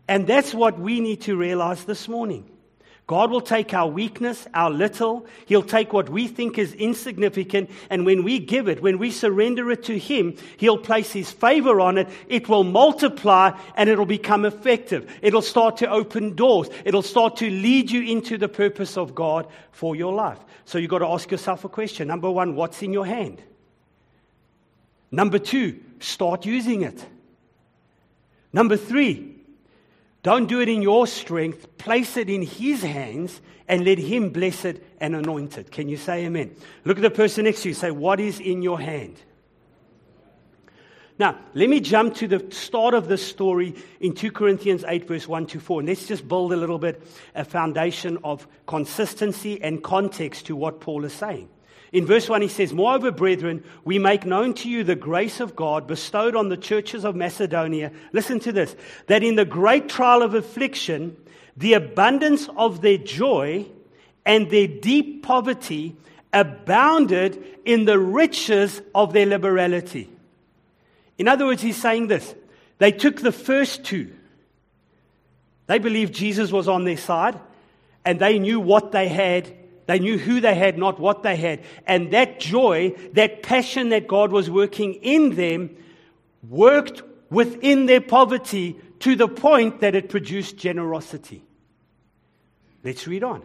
And 0.10 0.28
that's 0.28 0.54
what 0.54 0.80
we 0.80 1.00
need 1.00 1.22
to 1.22 1.36
realize 1.36 1.86
this 1.86 2.08
morning. 2.08 2.50
God 3.08 3.32
will 3.32 3.42
take 3.42 3.74
our 3.74 3.88
weakness, 3.88 4.48
our 4.54 4.70
little, 4.70 5.26
He'll 5.46 5.64
take 5.64 5.94
what 5.94 6.10
we 6.10 6.28
think 6.28 6.58
is 6.58 6.74
insignificant, 6.74 7.70
and 7.90 8.06
when 8.06 8.26
we 8.26 8.38
give 8.38 8.68
it, 8.68 8.82
when 8.82 8.98
we 8.98 9.12
surrender 9.12 9.72
it 9.72 9.84
to 9.86 9.98
Him, 9.98 10.36
He'll 10.58 10.78
place 10.78 11.14
His 11.14 11.32
favor 11.32 11.80
on 11.80 11.98
it. 11.98 12.10
It 12.28 12.50
will 12.50 12.66
multiply 12.66 13.58
and 13.78 13.90
it'll 13.90 14.06
become 14.06 14.44
effective. 14.44 15.10
It'll 15.22 15.42
start 15.42 15.78
to 15.78 15.90
open 15.90 16.36
doors. 16.36 16.68
It'll 16.84 17.02
start 17.02 17.38
to 17.38 17.50
lead 17.50 17.92
you 17.92 18.02
into 18.02 18.38
the 18.38 18.50
purpose 18.50 18.98
of 18.98 19.16
God 19.16 19.48
for 19.72 19.96
your 19.96 20.14
life. 20.14 20.40
So 20.66 20.78
you've 20.78 20.92
got 20.92 21.00
to 21.00 21.08
ask 21.08 21.32
yourself 21.32 21.64
a 21.64 21.70
question. 21.70 22.10
Number 22.10 22.30
one, 22.30 22.56
what's 22.56 22.82
in 22.84 22.92
your 22.92 23.06
hand? 23.06 23.42
Number 25.12 25.40
two, 25.40 25.80
start 26.02 26.46
using 26.46 26.82
it. 26.82 27.06
Number 28.52 28.76
three, 28.76 29.37
don't 30.28 30.48
do 30.48 30.60
it 30.60 30.68
in 30.68 30.82
your 30.82 31.08
strength. 31.08 31.78
Place 31.78 32.18
it 32.18 32.30
in 32.30 32.42
His 32.42 32.82
hands 32.82 33.40
and 33.66 33.86
let 33.86 33.98
Him 33.98 34.32
bless 34.32 34.66
it 34.66 34.86
and 35.00 35.16
anoint 35.16 35.58
it. 35.58 35.72
Can 35.72 35.88
you 35.88 35.96
say 35.96 36.26
amen? 36.26 36.54
Look 36.84 36.98
at 36.98 37.02
the 37.02 37.10
person 37.10 37.46
next 37.46 37.62
to 37.62 37.70
you. 37.70 37.74
Say, 37.74 37.92
What 37.92 38.20
is 38.20 38.42
in 38.42 38.62
your 38.62 38.78
hand? 38.78 39.16
Now, 41.18 41.40
let 41.54 41.70
me 41.70 41.80
jump 41.80 42.16
to 42.16 42.28
the 42.28 42.46
start 42.54 42.94
of 42.94 43.08
this 43.08 43.26
story 43.26 43.74
in 44.02 44.16
2 44.16 44.32
Corinthians 44.32 44.84
8, 44.86 45.08
verse 45.08 45.30
1 45.30 45.46
to 45.46 45.62
4. 45.62 45.80
And 45.80 45.88
let's 45.88 46.06
just 46.06 46.28
build 46.28 46.52
a 46.52 46.58
little 46.58 46.78
bit 46.78 47.02
a 47.34 47.46
foundation 47.46 48.18
of 48.26 48.46
consistency 48.66 49.64
and 49.64 49.82
context 49.82 50.48
to 50.48 50.58
what 50.58 50.82
Paul 50.82 51.06
is 51.06 51.14
saying. 51.14 51.48
In 51.94 52.06
verse 52.06 52.28
1, 52.28 52.42
he 52.42 52.48
says, 52.48 52.74
Moreover, 52.74 53.12
brethren, 53.12 53.64
we 53.86 53.98
make 53.98 54.26
known 54.26 54.54
to 54.56 54.70
you 54.70 54.84
the 54.84 54.96
grace 54.96 55.40
of 55.40 55.56
God 55.56 55.88
bestowed 55.88 56.36
on 56.36 56.50
the 56.50 56.58
churches 56.58 57.06
of 57.06 57.16
Macedonia. 57.16 57.92
Listen 58.12 58.40
to 58.42 58.52
this 58.52 58.76
that 59.08 59.24
in 59.24 59.36
the 59.36 59.46
great 59.46 59.88
trial 59.88 60.22
of 60.22 60.34
affliction, 60.34 61.16
the 61.56 61.74
abundance 61.74 62.50
of 62.58 62.82
their 62.82 62.98
joy 62.98 63.66
and 64.26 64.50
their 64.50 64.68
deep 64.68 65.24
poverty 65.24 65.96
abounded 66.34 67.42
in 67.66 67.86
the 67.86 67.98
riches 67.98 68.82
of 68.94 69.14
their 69.14 69.26
liberality. 69.26 70.10
In 71.18 71.28
other 71.28 71.46
words, 71.46 71.62
he's 71.62 71.78
saying 71.78 72.08
this 72.08 72.36
they 72.78 72.92
took 72.92 73.22
the 73.22 73.32
first 73.32 73.84
two. 73.84 74.14
They 75.68 75.80
believed 75.80 76.14
Jesus 76.14 76.52
was 76.52 76.68
on 76.68 76.84
their 76.84 76.98
side, 76.98 77.40
and 78.06 78.20
they 78.20 78.40
knew 78.40 78.60
what 78.60 78.92
they 78.92 79.08
had. 79.08 79.54
They 79.88 80.00
knew 80.00 80.18
who 80.18 80.40
they 80.42 80.54
had, 80.54 80.78
not 80.78 81.00
what 81.00 81.24
they 81.24 81.36
had. 81.36 81.64
And 81.86 82.12
that 82.12 82.40
joy, 82.40 82.94
that 83.14 83.42
passion 83.42 83.90
that 83.90 84.08
God 84.08 84.32
was 84.32 84.50
working 84.50 84.96
in 84.96 85.36
them, 85.36 85.76
worked 86.48 87.02
within 87.30 87.88
their 87.88 88.02
poverty 88.02 88.78
to 89.00 89.16
the 89.16 89.28
point 89.28 89.80
that 89.80 89.96
it 89.96 90.10
produced 90.10 90.58
generosity. 90.58 91.44
Let's 92.84 93.08
read 93.08 93.24
on. 93.24 93.42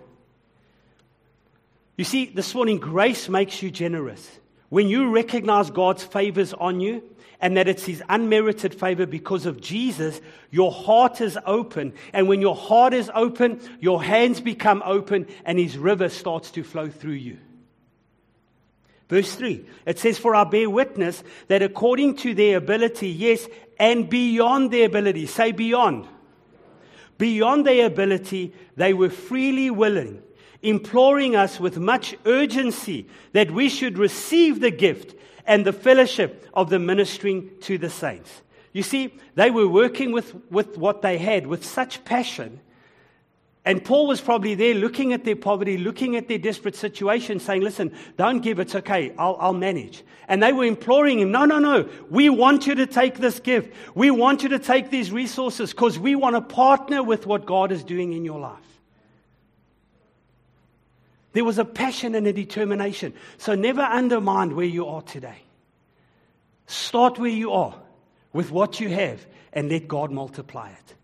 You 1.97 2.05
see, 2.05 2.27
this 2.27 2.55
morning, 2.55 2.79
grace 2.79 3.29
makes 3.29 3.63
you 3.63 3.71
generous. 3.71 4.39
When 4.73 4.89
you 4.89 5.11
recognize 5.11 5.71
God's 5.71 6.03
favors 6.03 6.55
on 6.55 6.81
you 6.81 7.03
and 7.43 7.59
that 7.59 7.69
it's 7.69 7.85
His 7.85 8.03
unmerited 8.09 8.75
favor 8.75 9.05
because 9.05 9.45
of 9.45 9.61
Jesus, 9.61 10.19
your 10.51 10.73
heart 10.73 11.21
is 11.21 11.37
open. 11.45 11.93
And 12.15 12.27
when 12.27 12.41
your 12.41 12.57
heart 12.57 12.95
is 12.95 13.11
open, 13.15 13.61
your 13.81 14.03
hands 14.03 14.41
become 14.41 14.83
open 14.87 15.27
and 15.45 15.59
His 15.59 15.77
river 15.77 16.09
starts 16.09 16.51
to 16.53 16.65
flow 16.65 16.89
through 16.89 17.21
you. 17.21 17.37
Verse 19.11 19.35
3, 19.35 19.63
it 19.85 19.99
says, 19.99 20.17
For 20.17 20.35
I 20.35 20.45
bear 20.45 20.71
witness 20.71 21.23
that 21.49 21.61
according 21.61 22.17
to 22.17 22.33
their 22.33 22.57
ability, 22.57 23.11
yes, 23.11 23.47
and 23.79 24.09
beyond 24.09 24.71
their 24.71 24.87
ability, 24.87 25.27
say 25.27 25.53
beyond, 25.53 26.09
beyond 27.19 27.67
their 27.67 27.85
ability, 27.85 28.55
they 28.77 28.95
were 28.95 29.11
freely 29.11 29.69
willing 29.69 30.23
imploring 30.63 31.37
us 31.37 31.59
with 31.59 31.79
much 31.79 32.15
urgency 32.25 33.07
that 33.33 33.51
we 33.51 33.69
should 33.69 33.99
receive 33.99 34.61
the 34.61 34.71
gift 34.71 35.17
and 35.47 35.65
the 35.65 35.73
fellowship 35.73 36.49
of 36.55 36.71
the 36.71 36.79
ministering 36.79 37.51
to 37.61 37.79
the 37.79 37.91
saints. 37.91 38.43
You 38.73 38.83
see, 38.83 39.15
they 39.35 39.51
were 39.51 39.69
working 39.69 40.13
with, 40.13 40.35
with 40.51 40.79
what 40.79 41.03
they 41.03 41.19
had 41.19 41.47
with 41.47 41.65
such 41.65 42.05
passion. 42.05 42.61
And 43.65 43.85
Paul 43.85 44.09
was 44.09 44.21
probably 44.21 44.55
there 44.55 44.75
looking 44.75 45.13
at 45.13 45.25
their 45.25 45.37
poverty, 45.37 45.79
looking 45.79 46.17
at 46.17 46.27
their 46.27 46.39
desperate 46.39 46.75
situation, 46.75 47.39
saying, 47.39 47.63
Listen, 47.63 47.95
don't 48.17 48.41
give, 48.41 48.59
it's 48.59 48.75
okay, 48.75 49.15
I'll, 49.17 49.37
I'll, 49.39 49.53
manage. 49.53 50.03
And 50.27 50.43
they 50.43 50.53
were 50.53 50.65
imploring 50.65 51.21
him, 51.21 51.31
No, 51.31 51.45
no, 51.45 51.59
no, 51.59 51.89
we 52.11 52.29
want 52.29 52.67
you 52.67 52.75
to 52.77 52.87
take 52.87 53.19
this 53.19 53.39
gift. 53.39 53.73
We 53.95 54.11
want 54.11 54.43
you 54.43 54.49
to 54.49 54.59
take 54.59 54.91
these 54.91 55.13
resources 55.13 55.71
because 55.71 55.99
we 55.99 56.17
want 56.17 56.35
to 56.35 56.41
partner 56.41 57.03
with 57.03 57.27
what 57.27 57.47
God 57.47 57.71
is 57.71 57.85
doing 57.85 58.15
in 58.15 58.25
your 58.25 58.41
life. 58.41 58.59
There 61.33 61.45
was 61.45 61.59
a 61.59 61.65
passion 61.65 62.15
and 62.15 62.27
a 62.27 62.33
determination. 62.33 63.15
So 63.39 63.55
never 63.55 63.83
undermine 63.83 64.55
where 64.55 64.67
you 64.67 64.87
are 64.87 65.03
today. 65.03 65.43
Start 66.67 67.19
where 67.19 67.31
you 67.31 67.53
are 67.53 67.75
with 68.33 68.51
what 68.51 68.81
you 68.81 68.89
have 68.89 69.25
and 69.53 69.71
let 69.71 69.89
God 69.89 70.11
multiply 70.11 70.71
it. 70.71 70.95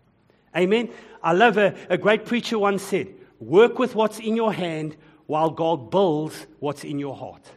Amen. 0.55 0.89
I 1.21 1.33
love 1.33 1.57
a, 1.57 1.75
a 1.89 1.97
great 1.97 2.25
preacher 2.25 2.57
once 2.57 2.83
said, 2.83 3.07
Work 3.39 3.79
with 3.79 3.95
what's 3.95 4.19
in 4.19 4.35
your 4.35 4.51
hand 4.51 4.97
while 5.27 5.49
God 5.49 5.91
builds 5.91 6.47
what's 6.59 6.83
in 6.83 6.99
your 6.99 7.15
heart. 7.15 7.49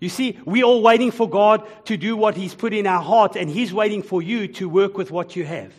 You 0.00 0.08
see, 0.08 0.38
we're 0.44 0.64
all 0.64 0.82
waiting 0.82 1.10
for 1.10 1.28
God 1.28 1.66
to 1.86 1.96
do 1.96 2.16
what 2.16 2.36
He's 2.36 2.54
put 2.54 2.74
in 2.74 2.86
our 2.86 3.02
heart, 3.02 3.36
and 3.36 3.48
He's 3.48 3.72
waiting 3.72 4.02
for 4.02 4.22
you 4.22 4.48
to 4.48 4.68
work 4.68 4.96
with 4.98 5.10
what 5.10 5.36
you 5.36 5.44
have. 5.44 5.72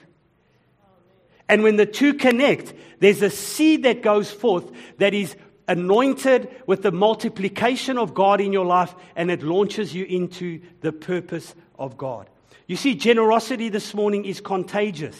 And 1.50 1.63
when 1.63 1.77
the 1.77 1.86
two 1.86 2.13
connect, 2.13 2.74
there's 3.00 3.22
a 3.22 3.30
seed 3.30 3.84
that 3.84 4.01
goes 4.01 4.32
forth 4.32 4.70
that 4.98 5.13
is 5.13 5.36
anointed 5.68 6.50
with 6.66 6.82
the 6.82 6.92
multiplication 6.92 7.98
of 7.98 8.13
God 8.13 8.42
in 8.42 8.54
your 8.54 8.66
life, 8.66 8.96
and 9.16 9.30
it 9.30 9.44
launches 9.44 9.94
you 9.94 10.06
into 10.06 10.62
the 10.82 10.92
purpose 10.92 11.56
of 11.77 11.98
God. 11.98 12.30
You 12.68 12.75
see, 12.75 12.96
generosity 12.96 13.70
this 13.70 13.94
morning 13.94 14.25
is 14.25 14.42
contagious 14.42 15.18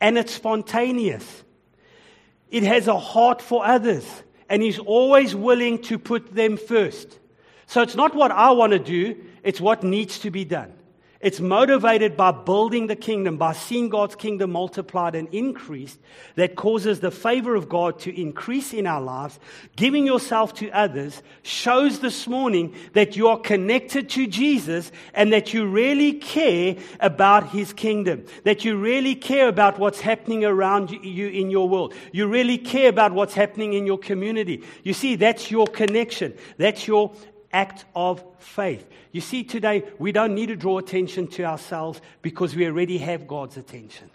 and 0.00 0.18
it's 0.18 0.34
spontaneous. 0.34 1.44
It 2.50 2.64
has 2.64 2.88
a 2.88 2.98
heart 2.98 3.40
for 3.40 3.64
others 3.64 4.04
and 4.48 4.62
is 4.62 4.78
always 4.78 5.34
willing 5.34 5.80
to 5.82 5.98
put 5.98 6.34
them 6.34 6.56
first. 6.56 7.18
So 7.66 7.80
it's 7.80 7.94
not 7.94 8.14
what 8.14 8.30
I 8.30 8.50
want 8.50 8.72
to 8.72 8.78
do, 8.78 9.16
it's 9.42 9.60
what 9.60 9.82
needs 9.82 10.18
to 10.20 10.30
be 10.30 10.44
done. 10.44 10.72
It's 11.24 11.40
motivated 11.40 12.18
by 12.18 12.32
building 12.32 12.86
the 12.86 12.96
kingdom, 12.96 13.38
by 13.38 13.54
seeing 13.54 13.88
God's 13.88 14.14
kingdom 14.14 14.52
multiplied 14.52 15.14
and 15.14 15.26
increased, 15.32 15.98
that 16.34 16.54
causes 16.54 17.00
the 17.00 17.10
favor 17.10 17.54
of 17.54 17.66
God 17.66 17.98
to 18.00 18.14
increase 18.14 18.74
in 18.74 18.86
our 18.86 19.00
lives. 19.00 19.40
Giving 19.74 20.04
yourself 20.04 20.52
to 20.56 20.70
others 20.70 21.22
shows 21.42 22.00
this 22.00 22.28
morning 22.28 22.74
that 22.92 23.16
you 23.16 23.28
are 23.28 23.40
connected 23.40 24.10
to 24.10 24.26
Jesus 24.26 24.92
and 25.14 25.32
that 25.32 25.54
you 25.54 25.64
really 25.64 26.12
care 26.12 26.76
about 27.00 27.48
his 27.48 27.72
kingdom, 27.72 28.26
that 28.42 28.66
you 28.66 28.76
really 28.76 29.14
care 29.14 29.48
about 29.48 29.78
what's 29.78 30.00
happening 30.00 30.44
around 30.44 30.90
you 30.90 31.28
in 31.28 31.50
your 31.50 31.66
world. 31.70 31.94
You 32.12 32.26
really 32.26 32.58
care 32.58 32.90
about 32.90 33.12
what's 33.12 33.32
happening 33.32 33.72
in 33.72 33.86
your 33.86 33.96
community. 33.96 34.62
You 34.82 34.92
see, 34.92 35.16
that's 35.16 35.50
your 35.50 35.66
connection. 35.68 36.34
That's 36.58 36.86
your 36.86 37.14
act 37.54 37.84
of 37.94 38.22
faith. 38.38 38.86
You 39.12 39.20
see, 39.20 39.44
today 39.44 39.84
we 39.98 40.12
don't 40.12 40.34
need 40.34 40.46
to 40.46 40.56
draw 40.56 40.78
attention 40.78 41.28
to 41.28 41.44
ourselves 41.44 42.00
because 42.20 42.54
we 42.54 42.66
already 42.66 42.98
have 42.98 43.26
God's 43.26 43.56
attention. 43.56 44.10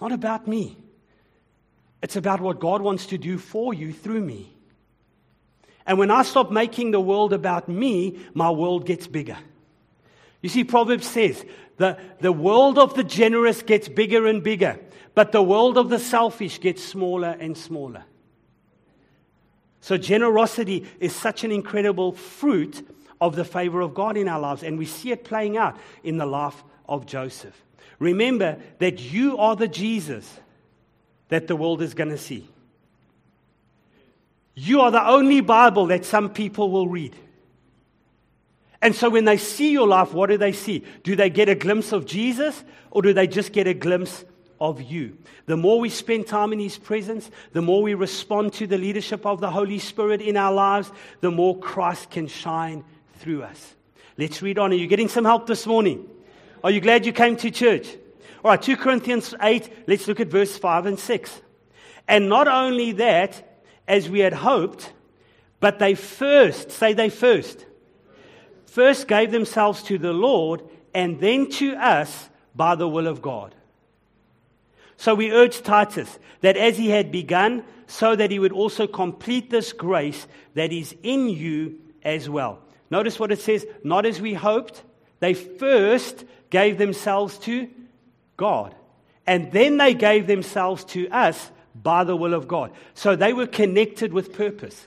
Not 0.00 0.12
about 0.12 0.46
me, 0.46 0.76
it's 2.02 2.16
about 2.16 2.40
what 2.40 2.58
God 2.58 2.82
wants 2.82 3.06
to 3.06 3.18
do 3.18 3.38
for 3.38 3.72
you 3.72 3.92
through 3.92 4.22
me. 4.22 4.52
And 5.86 5.98
when 5.98 6.10
I 6.10 6.22
stop 6.22 6.50
making 6.50 6.90
the 6.90 7.00
world 7.00 7.32
about 7.32 7.68
me, 7.68 8.18
my 8.34 8.50
world 8.50 8.86
gets 8.86 9.06
bigger. 9.06 9.36
You 10.42 10.48
see, 10.48 10.64
Proverbs 10.64 11.06
says 11.06 11.44
the, 11.76 11.98
the 12.20 12.32
world 12.32 12.78
of 12.78 12.94
the 12.94 13.04
generous 13.04 13.62
gets 13.62 13.88
bigger 13.88 14.26
and 14.26 14.42
bigger, 14.42 14.78
but 15.14 15.32
the 15.32 15.42
world 15.42 15.78
of 15.78 15.90
the 15.90 15.98
selfish 15.98 16.60
gets 16.60 16.82
smaller 16.82 17.36
and 17.38 17.56
smaller. 17.56 18.04
So, 19.80 19.96
generosity 19.96 20.86
is 21.00 21.14
such 21.14 21.42
an 21.44 21.50
incredible 21.50 22.12
fruit 22.12 22.86
of 23.20 23.36
the 23.36 23.44
favor 23.44 23.80
of 23.80 23.94
God 23.94 24.16
in 24.16 24.28
our 24.28 24.40
lives, 24.40 24.62
and 24.62 24.78
we 24.78 24.86
see 24.86 25.10
it 25.10 25.24
playing 25.24 25.56
out 25.56 25.76
in 26.02 26.16
the 26.16 26.26
life 26.26 26.62
of 26.88 27.06
Joseph. 27.06 27.54
Remember 27.98 28.58
that 28.78 29.00
you 29.00 29.38
are 29.38 29.56
the 29.56 29.68
Jesus 29.68 30.40
that 31.28 31.46
the 31.46 31.56
world 31.56 31.82
is 31.82 31.94
going 31.94 32.10
to 32.10 32.18
see. 32.18 32.48
You 34.54 34.80
are 34.80 34.90
the 34.90 35.06
only 35.06 35.40
Bible 35.40 35.86
that 35.86 36.04
some 36.04 36.30
people 36.30 36.70
will 36.70 36.88
read. 36.88 37.14
And 38.82 38.94
so 38.94 39.10
when 39.10 39.26
they 39.26 39.36
see 39.36 39.72
your 39.72 39.86
life, 39.86 40.12
what 40.12 40.30
do 40.30 40.38
they 40.38 40.52
see? 40.52 40.84
Do 41.02 41.14
they 41.14 41.30
get 41.30 41.48
a 41.48 41.54
glimpse 41.54 41.92
of 41.92 42.06
Jesus 42.06 42.64
or 42.90 43.02
do 43.02 43.12
they 43.12 43.26
just 43.26 43.52
get 43.52 43.66
a 43.66 43.74
glimpse 43.74 44.24
of 44.60 44.82
you. 44.82 45.16
The 45.46 45.56
more 45.56 45.80
we 45.80 45.88
spend 45.88 46.26
time 46.26 46.52
in 46.52 46.58
His 46.58 46.76
presence, 46.76 47.30
the 47.52 47.62
more 47.62 47.82
we 47.82 47.94
respond 47.94 48.52
to 48.54 48.66
the 48.66 48.78
leadership 48.78 49.24
of 49.24 49.40
the 49.40 49.50
Holy 49.50 49.78
Spirit 49.78 50.20
in 50.20 50.36
our 50.36 50.52
lives, 50.52 50.92
the 51.20 51.30
more 51.30 51.58
Christ 51.58 52.10
can 52.10 52.28
shine 52.28 52.84
through 53.18 53.42
us. 53.42 53.74
Let's 54.18 54.42
read 54.42 54.58
on. 54.58 54.72
Are 54.72 54.76
you 54.76 54.86
getting 54.86 55.08
some 55.08 55.24
help 55.24 55.46
this 55.46 55.66
morning? 55.66 56.06
Are 56.62 56.70
you 56.70 56.80
glad 56.80 57.06
you 57.06 57.12
came 57.12 57.36
to 57.36 57.50
church? 57.50 57.88
All 58.44 58.50
right, 58.50 58.60
2 58.60 58.76
Corinthians 58.76 59.34
8, 59.40 59.88
let's 59.88 60.06
look 60.08 60.20
at 60.20 60.28
verse 60.28 60.56
5 60.56 60.86
and 60.86 60.98
6. 60.98 61.40
And 62.06 62.28
not 62.28 62.48
only 62.48 62.92
that, 62.92 63.62
as 63.86 64.08
we 64.08 64.20
had 64.20 64.32
hoped, 64.32 64.92
but 65.58 65.78
they 65.78 65.94
first, 65.94 66.70
say 66.70 66.92
they 66.92 67.08
first, 67.08 67.64
first 68.66 69.08
gave 69.08 69.30
themselves 69.30 69.82
to 69.84 69.98
the 69.98 70.12
Lord 70.12 70.62
and 70.94 71.20
then 71.20 71.50
to 71.50 71.74
us 71.74 72.28
by 72.54 72.74
the 72.74 72.88
will 72.88 73.06
of 73.06 73.22
God. 73.22 73.54
So 75.00 75.14
we 75.14 75.32
urge 75.32 75.62
Titus 75.62 76.18
that 76.42 76.58
as 76.58 76.76
he 76.76 76.90
had 76.90 77.10
begun, 77.10 77.64
so 77.86 78.14
that 78.14 78.30
he 78.30 78.38
would 78.38 78.52
also 78.52 78.86
complete 78.86 79.48
this 79.48 79.72
grace 79.72 80.26
that 80.52 80.74
is 80.74 80.94
in 81.02 81.30
you 81.30 81.78
as 82.02 82.28
well. 82.28 82.58
Notice 82.90 83.18
what 83.18 83.32
it 83.32 83.40
says 83.40 83.64
not 83.82 84.04
as 84.04 84.20
we 84.20 84.34
hoped. 84.34 84.82
They 85.20 85.32
first 85.32 86.26
gave 86.50 86.76
themselves 86.76 87.38
to 87.38 87.70
God, 88.36 88.74
and 89.26 89.50
then 89.52 89.78
they 89.78 89.94
gave 89.94 90.26
themselves 90.26 90.84
to 90.86 91.08
us 91.08 91.50
by 91.74 92.04
the 92.04 92.14
will 92.14 92.34
of 92.34 92.46
God. 92.46 92.70
So 92.92 93.16
they 93.16 93.32
were 93.32 93.46
connected 93.46 94.12
with 94.12 94.34
purpose. 94.34 94.86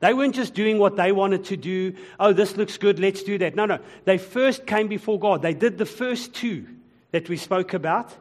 They 0.00 0.12
weren't 0.12 0.34
just 0.34 0.52
doing 0.52 0.78
what 0.78 0.96
they 0.96 1.10
wanted 1.10 1.46
to 1.46 1.56
do. 1.56 1.94
Oh, 2.20 2.34
this 2.34 2.58
looks 2.58 2.76
good, 2.76 2.98
let's 2.98 3.22
do 3.22 3.38
that. 3.38 3.56
No, 3.56 3.64
no. 3.64 3.78
They 4.04 4.18
first 4.18 4.66
came 4.66 4.88
before 4.88 5.18
God. 5.18 5.40
They 5.40 5.54
did 5.54 5.78
the 5.78 5.86
first 5.86 6.34
two 6.34 6.66
that 7.12 7.30
we 7.30 7.38
spoke 7.38 7.72
about, 7.72 8.12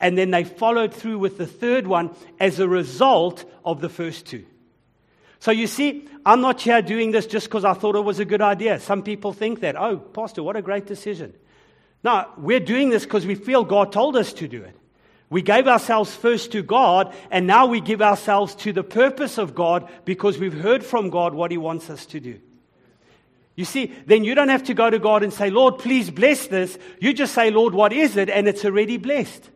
and 0.00 0.16
then 0.16 0.30
they 0.30 0.44
followed 0.44 0.92
through 0.92 1.18
with 1.18 1.38
the 1.38 1.46
third 1.46 1.86
one 1.86 2.14
as 2.38 2.58
a 2.58 2.68
result 2.68 3.44
of 3.64 3.80
the 3.80 3.88
first 3.88 4.26
two. 4.26 4.44
So 5.38 5.50
you 5.50 5.66
see, 5.66 6.08
I'm 6.24 6.40
not 6.40 6.60
here 6.60 6.82
doing 6.82 7.12
this 7.12 7.26
just 7.26 7.46
because 7.46 7.64
I 7.64 7.74
thought 7.74 7.94
it 7.96 8.00
was 8.00 8.18
a 8.18 8.24
good 8.24 8.42
idea. 8.42 8.80
Some 8.80 9.02
people 9.02 9.32
think 9.32 9.60
that, 9.60 9.76
oh, 9.76 9.98
Pastor, 9.98 10.42
what 10.42 10.56
a 10.56 10.62
great 10.62 10.86
decision. 10.86 11.34
No, 12.02 12.26
we're 12.36 12.60
doing 12.60 12.90
this 12.90 13.04
because 13.04 13.26
we 13.26 13.34
feel 13.34 13.64
God 13.64 13.92
told 13.92 14.16
us 14.16 14.32
to 14.34 14.48
do 14.48 14.62
it. 14.62 14.76
We 15.28 15.42
gave 15.42 15.66
ourselves 15.66 16.14
first 16.14 16.52
to 16.52 16.62
God, 16.62 17.12
and 17.30 17.46
now 17.46 17.66
we 17.66 17.80
give 17.80 18.00
ourselves 18.00 18.54
to 18.56 18.72
the 18.72 18.84
purpose 18.84 19.38
of 19.38 19.54
God 19.54 19.88
because 20.04 20.38
we've 20.38 20.58
heard 20.58 20.84
from 20.84 21.10
God 21.10 21.34
what 21.34 21.50
He 21.50 21.58
wants 21.58 21.90
us 21.90 22.06
to 22.06 22.20
do. 22.20 22.40
You 23.56 23.64
see, 23.64 23.92
then 24.06 24.22
you 24.22 24.34
don't 24.34 24.50
have 24.50 24.64
to 24.64 24.74
go 24.74 24.88
to 24.88 24.98
God 24.98 25.22
and 25.22 25.32
say, 25.32 25.50
Lord, 25.50 25.78
please 25.78 26.10
bless 26.10 26.46
this. 26.46 26.78
You 27.00 27.12
just 27.12 27.34
say, 27.34 27.50
Lord, 27.50 27.74
what 27.74 27.92
is 27.92 28.16
it? 28.16 28.28
And 28.30 28.46
it's 28.46 28.64
already 28.64 28.98
blessed. 28.98 29.50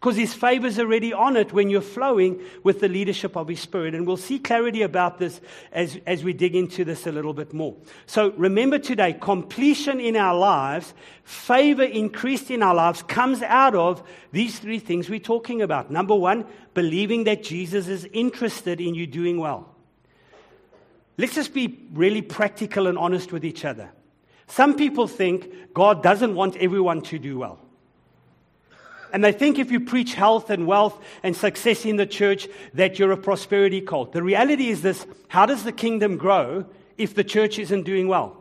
Because 0.00 0.16
His 0.16 0.32
favor's 0.32 0.78
already 0.78 1.12
on 1.12 1.36
it 1.36 1.52
when 1.52 1.68
you're 1.68 1.82
flowing 1.82 2.40
with 2.62 2.80
the 2.80 2.88
leadership 2.88 3.36
of 3.36 3.48
His 3.48 3.60
Spirit. 3.60 3.94
And 3.94 4.06
we'll 4.06 4.16
see 4.16 4.38
clarity 4.38 4.80
about 4.80 5.18
this 5.18 5.42
as, 5.72 5.98
as 6.06 6.24
we 6.24 6.32
dig 6.32 6.56
into 6.56 6.86
this 6.86 7.06
a 7.06 7.12
little 7.12 7.34
bit 7.34 7.52
more. 7.52 7.76
So 8.06 8.30
remember 8.30 8.78
today, 8.78 9.12
completion 9.12 10.00
in 10.00 10.16
our 10.16 10.34
lives, 10.34 10.94
favor 11.22 11.82
increased 11.82 12.50
in 12.50 12.62
our 12.62 12.74
lives, 12.74 13.02
comes 13.02 13.42
out 13.42 13.74
of 13.74 14.02
these 14.32 14.58
three 14.58 14.78
things 14.78 15.10
we're 15.10 15.18
talking 15.18 15.60
about. 15.60 15.90
Number 15.90 16.14
one, 16.14 16.46
believing 16.72 17.24
that 17.24 17.42
Jesus 17.42 17.86
is 17.86 18.08
interested 18.10 18.80
in 18.80 18.94
you 18.94 19.06
doing 19.06 19.38
well. 19.38 19.74
Let's 21.18 21.34
just 21.34 21.52
be 21.52 21.78
really 21.92 22.22
practical 22.22 22.86
and 22.86 22.96
honest 22.96 23.32
with 23.32 23.44
each 23.44 23.66
other. 23.66 23.90
Some 24.46 24.76
people 24.76 25.06
think 25.06 25.74
God 25.74 26.02
doesn't 26.02 26.34
want 26.34 26.56
everyone 26.56 27.02
to 27.02 27.18
do 27.18 27.38
well. 27.38 27.60
And 29.12 29.24
they 29.24 29.32
think 29.32 29.58
if 29.58 29.70
you 29.70 29.80
preach 29.80 30.14
health 30.14 30.50
and 30.50 30.66
wealth 30.66 30.98
and 31.22 31.36
success 31.36 31.84
in 31.84 31.96
the 31.96 32.06
church, 32.06 32.48
that 32.74 32.98
you're 32.98 33.12
a 33.12 33.16
prosperity 33.16 33.80
cult. 33.80 34.12
The 34.12 34.22
reality 34.22 34.68
is 34.68 34.82
this 34.82 35.06
how 35.28 35.46
does 35.46 35.64
the 35.64 35.72
kingdom 35.72 36.16
grow 36.16 36.66
if 36.96 37.14
the 37.14 37.24
church 37.24 37.58
isn't 37.58 37.82
doing 37.84 38.08
well? 38.08 38.36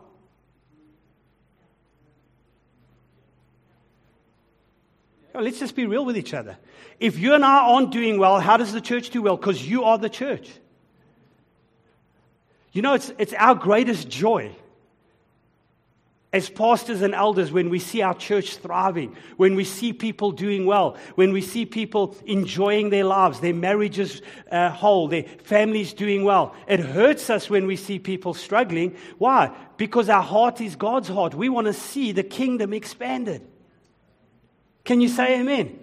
Let's 5.33 5.59
just 5.59 5.75
be 5.75 5.85
real 5.85 6.05
with 6.05 6.17
each 6.17 6.33
other. 6.33 6.57
If 6.99 7.17
you 7.17 7.33
and 7.33 7.45
I 7.45 7.59
aren't 7.59 7.91
doing 7.91 8.19
well, 8.19 8.39
how 8.39 8.57
does 8.57 8.73
the 8.73 8.81
church 8.81 9.09
do 9.09 9.21
well? 9.21 9.37
Because 9.37 9.65
you 9.65 9.85
are 9.85 9.97
the 9.97 10.09
church. 10.09 10.49
You 12.71 12.81
know, 12.81 12.93
it's, 12.93 13.11
it's 13.17 13.33
our 13.33 13.55
greatest 13.55 14.09
joy 14.09 14.55
as 16.31 16.47
pastors 16.47 17.01
and 17.01 17.15
elders, 17.15 17.51
when 17.51 17.69
we 17.69 17.79
see 17.79 18.03
our 18.03 18.13
church 18.13 18.57
thriving, 18.57 19.15
when 19.37 19.55
we 19.55 19.63
see 19.63 19.93
people 19.93 20.31
doing 20.31 20.67
well, 20.67 20.95
when 21.15 21.33
we 21.33 21.41
see 21.41 21.65
people 21.65 22.15
enjoying 22.23 22.91
their 22.91 23.03
lives, 23.03 23.39
their 23.39 23.53
marriages 23.53 24.21
uh, 24.51 24.69
whole, 24.69 25.07
their 25.07 25.23
families 25.43 25.91
doing 25.93 26.23
well, 26.23 26.53
it 26.67 26.79
hurts 26.79 27.31
us 27.31 27.49
when 27.49 27.65
we 27.65 27.75
see 27.75 27.97
people 27.97 28.35
struggling. 28.35 28.95
Why? 29.17 29.51
Because 29.77 30.07
our 30.07 30.21
heart 30.21 30.61
is 30.61 30.75
God's 30.75 31.07
heart. 31.07 31.33
We 31.33 31.49
want 31.49 31.65
to 31.65 31.73
see 31.73 32.11
the 32.11 32.23
kingdom 32.23 32.73
expanded. 32.73 33.41
Can 34.83 35.01
you 35.01 35.09
say 35.09 35.39
amen? 35.39 35.79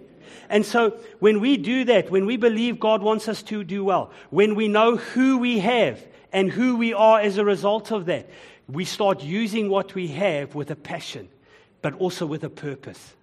And 0.49 0.65
so 0.65 0.97
when 1.19 1.41
we 1.41 1.57
do 1.57 1.83
that, 1.85 2.09
when 2.09 2.25
we 2.25 2.37
believe 2.37 2.79
God 2.79 3.01
wants 3.01 3.27
us 3.27 3.43
to 3.43 3.65
do 3.65 3.83
well, 3.83 4.11
when 4.29 4.55
we 4.55 4.69
know 4.69 4.95
who 4.95 5.39
we 5.39 5.59
have 5.59 6.01
and 6.31 6.49
who 6.49 6.77
we 6.77 6.93
are 6.93 7.19
as 7.19 7.37
a 7.37 7.43
result 7.43 7.91
of 7.91 8.05
that, 8.05 8.29
we 8.67 8.85
start 8.85 9.23
using 9.23 9.69
what 9.69 9.95
we 9.95 10.07
have 10.09 10.55
with 10.55 10.71
a 10.71 10.75
passion, 10.75 11.29
but 11.81 11.93
also 11.95 12.25
with 12.25 12.43
a 12.43 12.49
purpose. 12.49 13.15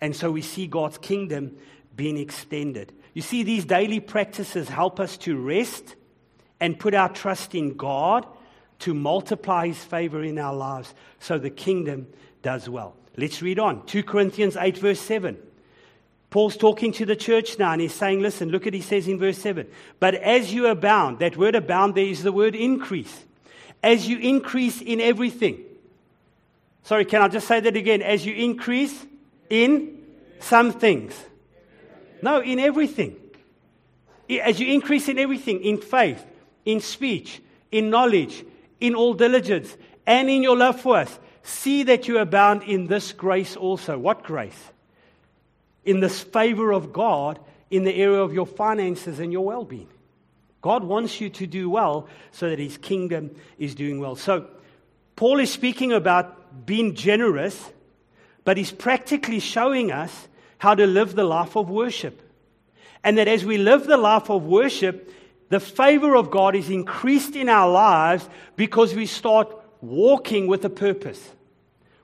And 0.00 0.14
so 0.14 0.30
we 0.30 0.42
see 0.42 0.66
God's 0.66 0.98
kingdom 0.98 1.56
being 1.94 2.18
extended. 2.18 2.92
You 3.14 3.22
see, 3.22 3.42
these 3.42 3.64
daily 3.64 4.00
practices 4.00 4.68
help 4.68 5.00
us 5.00 5.16
to 5.18 5.36
rest 5.36 5.96
and 6.60 6.78
put 6.78 6.94
our 6.94 7.08
trust 7.08 7.54
in 7.54 7.74
God 7.76 8.26
to 8.80 8.94
multiply 8.94 9.68
his 9.68 9.82
favor 9.82 10.22
in 10.22 10.38
our 10.38 10.54
lives 10.54 10.94
so 11.18 11.38
the 11.38 11.50
kingdom 11.50 12.06
does 12.42 12.68
well. 12.68 12.94
Let's 13.16 13.40
read 13.40 13.58
on. 13.58 13.84
2 13.86 14.02
Corinthians 14.02 14.56
8, 14.56 14.76
verse 14.76 15.00
7. 15.00 15.38
Paul's 16.28 16.56
talking 16.56 16.92
to 16.92 17.06
the 17.06 17.16
church 17.16 17.58
now 17.58 17.72
and 17.72 17.80
he's 17.80 17.94
saying, 17.94 18.20
Listen, 18.20 18.50
look 18.50 18.66
at 18.66 18.74
he 18.74 18.82
says 18.82 19.08
in 19.08 19.18
verse 19.18 19.38
7. 19.38 19.66
But 19.98 20.14
as 20.16 20.52
you 20.52 20.66
abound, 20.66 21.20
that 21.20 21.36
word 21.36 21.54
abound 21.54 21.94
there 21.94 22.04
is 22.04 22.22
the 22.22 22.32
word 22.32 22.54
increase 22.54 23.25
as 23.86 24.08
you 24.08 24.18
increase 24.18 24.82
in 24.82 25.00
everything. 25.00 25.62
Sorry, 26.82 27.04
can 27.04 27.22
I 27.22 27.28
just 27.28 27.46
say 27.46 27.60
that 27.60 27.76
again? 27.76 28.02
As 28.02 28.26
you 28.26 28.34
increase 28.34 29.06
in 29.48 30.02
some 30.40 30.72
things. 30.72 31.14
No, 32.20 32.40
in 32.40 32.58
everything. 32.58 33.14
As 34.42 34.58
you 34.58 34.72
increase 34.72 35.08
in 35.08 35.20
everything, 35.20 35.62
in 35.62 35.78
faith, 35.78 36.26
in 36.64 36.80
speech, 36.80 37.40
in 37.70 37.88
knowledge, 37.88 38.44
in 38.80 38.96
all 38.96 39.14
diligence, 39.14 39.76
and 40.04 40.28
in 40.28 40.42
your 40.42 40.56
love 40.56 40.80
for 40.80 40.96
us, 40.96 41.20
see 41.44 41.84
that 41.84 42.08
you 42.08 42.18
abound 42.18 42.64
in 42.64 42.88
this 42.88 43.12
grace 43.12 43.54
also. 43.54 43.96
What 43.96 44.24
grace? 44.24 44.64
In 45.84 46.00
this 46.00 46.24
favor 46.24 46.72
of 46.72 46.92
God 46.92 47.38
in 47.70 47.84
the 47.84 47.94
area 47.94 48.20
of 48.20 48.34
your 48.34 48.46
finances 48.46 49.20
and 49.20 49.32
your 49.32 49.44
well 49.44 49.64
being. 49.64 49.88
God 50.60 50.84
wants 50.84 51.20
you 51.20 51.30
to 51.30 51.46
do 51.46 51.70
well 51.70 52.08
so 52.32 52.48
that 52.50 52.58
his 52.58 52.78
kingdom 52.78 53.34
is 53.58 53.74
doing 53.74 54.00
well. 54.00 54.16
So, 54.16 54.48
Paul 55.14 55.40
is 55.40 55.50
speaking 55.50 55.92
about 55.92 56.66
being 56.66 56.94
generous, 56.94 57.72
but 58.44 58.56
he's 58.56 58.72
practically 58.72 59.40
showing 59.40 59.90
us 59.90 60.28
how 60.58 60.74
to 60.74 60.86
live 60.86 61.14
the 61.14 61.24
life 61.24 61.56
of 61.56 61.70
worship. 61.70 62.22
And 63.02 63.18
that 63.18 63.28
as 63.28 63.44
we 63.44 63.58
live 63.58 63.86
the 63.86 63.96
life 63.96 64.30
of 64.30 64.44
worship, 64.44 65.12
the 65.48 65.60
favor 65.60 66.16
of 66.16 66.30
God 66.30 66.56
is 66.56 66.70
increased 66.70 67.36
in 67.36 67.48
our 67.48 67.70
lives 67.70 68.28
because 68.56 68.94
we 68.94 69.06
start 69.06 69.48
walking 69.80 70.46
with 70.46 70.64
a 70.64 70.70
purpose. 70.70 71.32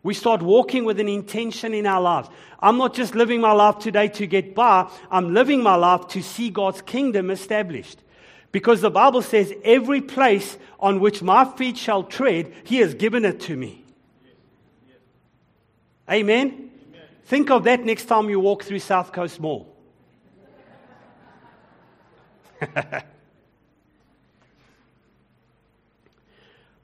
We 0.03 0.15
start 0.15 0.43
walking 0.43 0.85
with 0.85 0.99
an 1.01 1.09
intention 1.09 1.75
in 1.75 1.87
our 1.87 2.01
lives. 2.01 2.29
I'm 2.61 2.77
not 2.77 2.95
just 2.95 3.15
living 3.15 3.41
my 3.41 3.53
life 3.53 3.79
today 3.79 4.09
to 4.09 4.27
get 4.27 4.55
by, 4.55 4.91
I'm 5.11 5.35
living 5.35 5.63
my 5.63 5.75
life 5.75 6.09
to 6.09 6.23
see 6.23 6.51
God's 6.51 6.83
kingdom 6.83 7.31
established. 7.31 8.02
Because 8.53 8.83
the 8.83 8.91
Bible 8.91 9.23
says, 9.23 9.53
every 9.65 10.03
place 10.03 10.59
on 10.79 11.01
which 11.01 11.23
my 11.23 11.45
feet 11.45 11.77
shall 11.79 12.05
tread, 12.05 12.53
He 12.65 12.77
has 12.77 12.95
given 12.95 13.25
it 13.25 13.41
to 13.41 13.57
me. 13.57 13.85
Amen? 16.11 16.49
Amen? 16.49 16.71
Think 17.25 17.51
of 17.51 17.65
that 17.65 17.85
next 17.85 18.05
time 18.05 18.29
you 18.29 18.39
walk 18.39 18.63
through 18.65 18.81
South 18.81 19.13
Coast 19.13 19.41
Mall. 19.41 19.67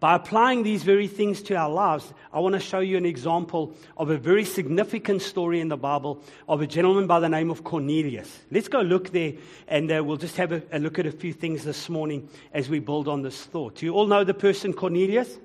By 0.00 0.14
applying 0.14 0.62
these 0.62 0.84
very 0.84 1.08
things 1.08 1.42
to 1.42 1.56
our 1.56 1.68
lives, 1.68 2.12
I 2.32 2.38
want 2.38 2.52
to 2.52 2.60
show 2.60 2.78
you 2.78 2.96
an 2.96 3.04
example 3.04 3.74
of 3.96 4.10
a 4.10 4.16
very 4.16 4.44
significant 4.44 5.22
story 5.22 5.60
in 5.60 5.66
the 5.66 5.76
Bible 5.76 6.22
of 6.48 6.60
a 6.60 6.68
gentleman 6.68 7.08
by 7.08 7.18
the 7.18 7.28
name 7.28 7.50
of 7.50 7.64
Cornelius. 7.64 8.44
Let's 8.52 8.68
go 8.68 8.80
look 8.80 9.10
there 9.10 9.32
and 9.66 9.90
uh, 9.90 10.04
we'll 10.04 10.16
just 10.16 10.36
have 10.36 10.52
a, 10.52 10.62
a, 10.70 10.78
look 10.78 11.00
at 11.00 11.06
a 11.06 11.10
few 11.10 11.32
things 11.32 11.64
this 11.64 11.88
morning 11.88 12.28
as 12.54 12.68
we 12.68 12.78
build 12.78 13.08
on 13.08 13.22
this 13.22 13.42
thought. 13.42 13.74
Do 13.74 13.86
you 13.86 13.92
all 13.92 14.06
know 14.06 14.22
the 14.22 14.34
person 14.34 14.72
Cornelius? 14.72 15.36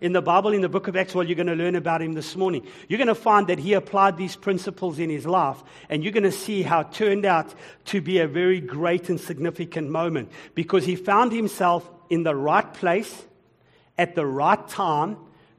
In 0.00 0.12
the 0.12 0.22
Bible, 0.22 0.52
in 0.52 0.60
the 0.60 0.68
book 0.68 0.86
of 0.86 0.94
Acts, 0.94 1.12
well, 1.12 1.26
you're 1.26 1.34
going 1.34 1.48
to 1.48 1.56
learn 1.56 1.74
about 1.74 2.00
him 2.00 2.12
this 2.12 2.36
morning. 2.36 2.64
You're 2.86 2.98
going 2.98 3.08
to 3.08 3.16
find 3.16 3.48
that 3.48 3.58
he 3.58 3.72
applied 3.72 4.16
these 4.16 4.36
principles 4.36 5.00
in 5.00 5.10
his 5.10 5.26
life, 5.26 5.60
and 5.88 6.04
you're 6.04 6.12
going 6.12 6.22
to 6.22 6.30
see 6.30 6.62
how 6.62 6.82
it 6.82 6.92
turned 6.92 7.24
out 7.24 7.52
to 7.86 8.00
be 8.00 8.20
a 8.20 8.28
very 8.28 8.60
great 8.60 9.08
and 9.08 9.20
significant 9.20 9.90
moment 9.90 10.30
because 10.54 10.84
he 10.84 10.94
found 10.94 11.32
himself 11.32 11.90
in 12.10 12.22
the 12.22 12.36
right 12.36 12.72
place 12.74 13.24
at 13.98 14.14
the 14.14 14.24
right 14.24 14.66
time 14.68 15.16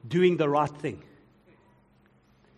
doing 0.08 0.38
the 0.38 0.48
right 0.48 0.70
thing. 0.70 1.02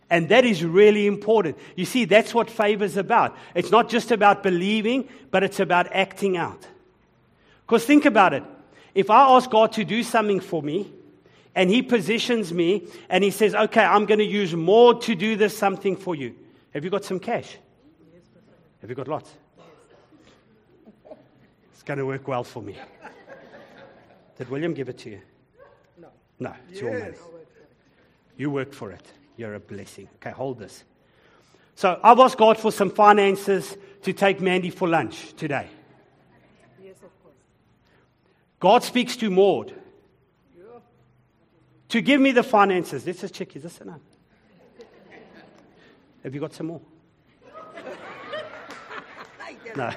And 0.08 0.28
that 0.28 0.44
is 0.44 0.62
really 0.62 1.06
important. 1.06 1.58
You 1.74 1.86
see, 1.86 2.04
that's 2.04 2.34
what 2.34 2.50
favor 2.50 2.84
is 2.84 2.96
about. 2.96 3.36
It's 3.54 3.70
not 3.70 3.88
just 3.88 4.10
about 4.10 4.42
believing, 4.42 5.08
but 5.30 5.42
it's 5.42 5.58
about 5.58 5.88
acting 5.92 6.36
out. 6.36 6.66
Because 7.66 7.84
think 7.84 8.04
about 8.04 8.34
it. 8.34 8.44
If 8.94 9.08
I 9.08 9.22
ask 9.36 9.50
God 9.50 9.72
to 9.72 9.84
do 9.84 10.02
something 10.02 10.40
for 10.40 10.62
me, 10.62 10.92
and 11.54 11.70
He 11.70 11.82
positions 11.82 12.52
me, 12.52 12.86
and 13.08 13.24
He 13.24 13.30
says, 13.30 13.54
okay, 13.54 13.82
I'm 13.82 14.04
going 14.04 14.18
to 14.18 14.24
use 14.24 14.54
more 14.54 15.00
to 15.00 15.14
do 15.14 15.34
this 15.34 15.56
something 15.56 15.96
for 15.96 16.14
you. 16.14 16.34
Have 16.74 16.84
you 16.84 16.90
got 16.90 17.04
some 17.04 17.18
cash? 17.18 17.56
Have 18.82 18.90
you 18.90 18.96
got 18.96 19.08
lots? 19.08 19.30
It's 21.72 21.82
going 21.82 21.98
to 21.98 22.06
work 22.06 22.28
well 22.28 22.44
for 22.44 22.62
me. 22.62 22.76
Did 24.36 24.50
William 24.50 24.74
give 24.74 24.90
it 24.90 24.98
to 24.98 25.10
you? 25.10 25.20
No, 26.42 26.52
it's 26.68 26.80
yes. 26.80 26.82
your 26.82 26.98
money. 26.98 27.16
You 28.36 28.50
worked 28.50 28.74
for 28.74 28.90
it. 28.90 29.06
You're 29.36 29.54
a 29.54 29.60
blessing. 29.60 30.08
Okay, 30.16 30.30
hold 30.30 30.58
this. 30.58 30.82
So 31.76 32.00
I've 32.02 32.18
asked 32.18 32.36
God 32.36 32.58
for 32.58 32.72
some 32.72 32.90
finances 32.90 33.76
to 34.02 34.12
take 34.12 34.40
Mandy 34.40 34.70
for 34.70 34.88
lunch 34.88 35.34
today. 35.34 35.68
Yes, 36.82 36.96
of 36.96 37.22
course. 37.22 37.36
God 38.58 38.82
speaks 38.82 39.16
to 39.18 39.30
Maud 39.30 39.72
to 41.90 42.00
give 42.00 42.20
me 42.20 42.32
the 42.32 42.42
finances. 42.42 43.06
Let's 43.06 43.20
just 43.20 43.34
check. 43.34 43.54
Is 43.54 43.62
this 43.62 43.80
enough? 43.80 44.00
Have 46.24 46.34
you 46.34 46.40
got 46.40 46.54
some 46.54 46.66
more? 46.66 46.80
No. 49.74 49.90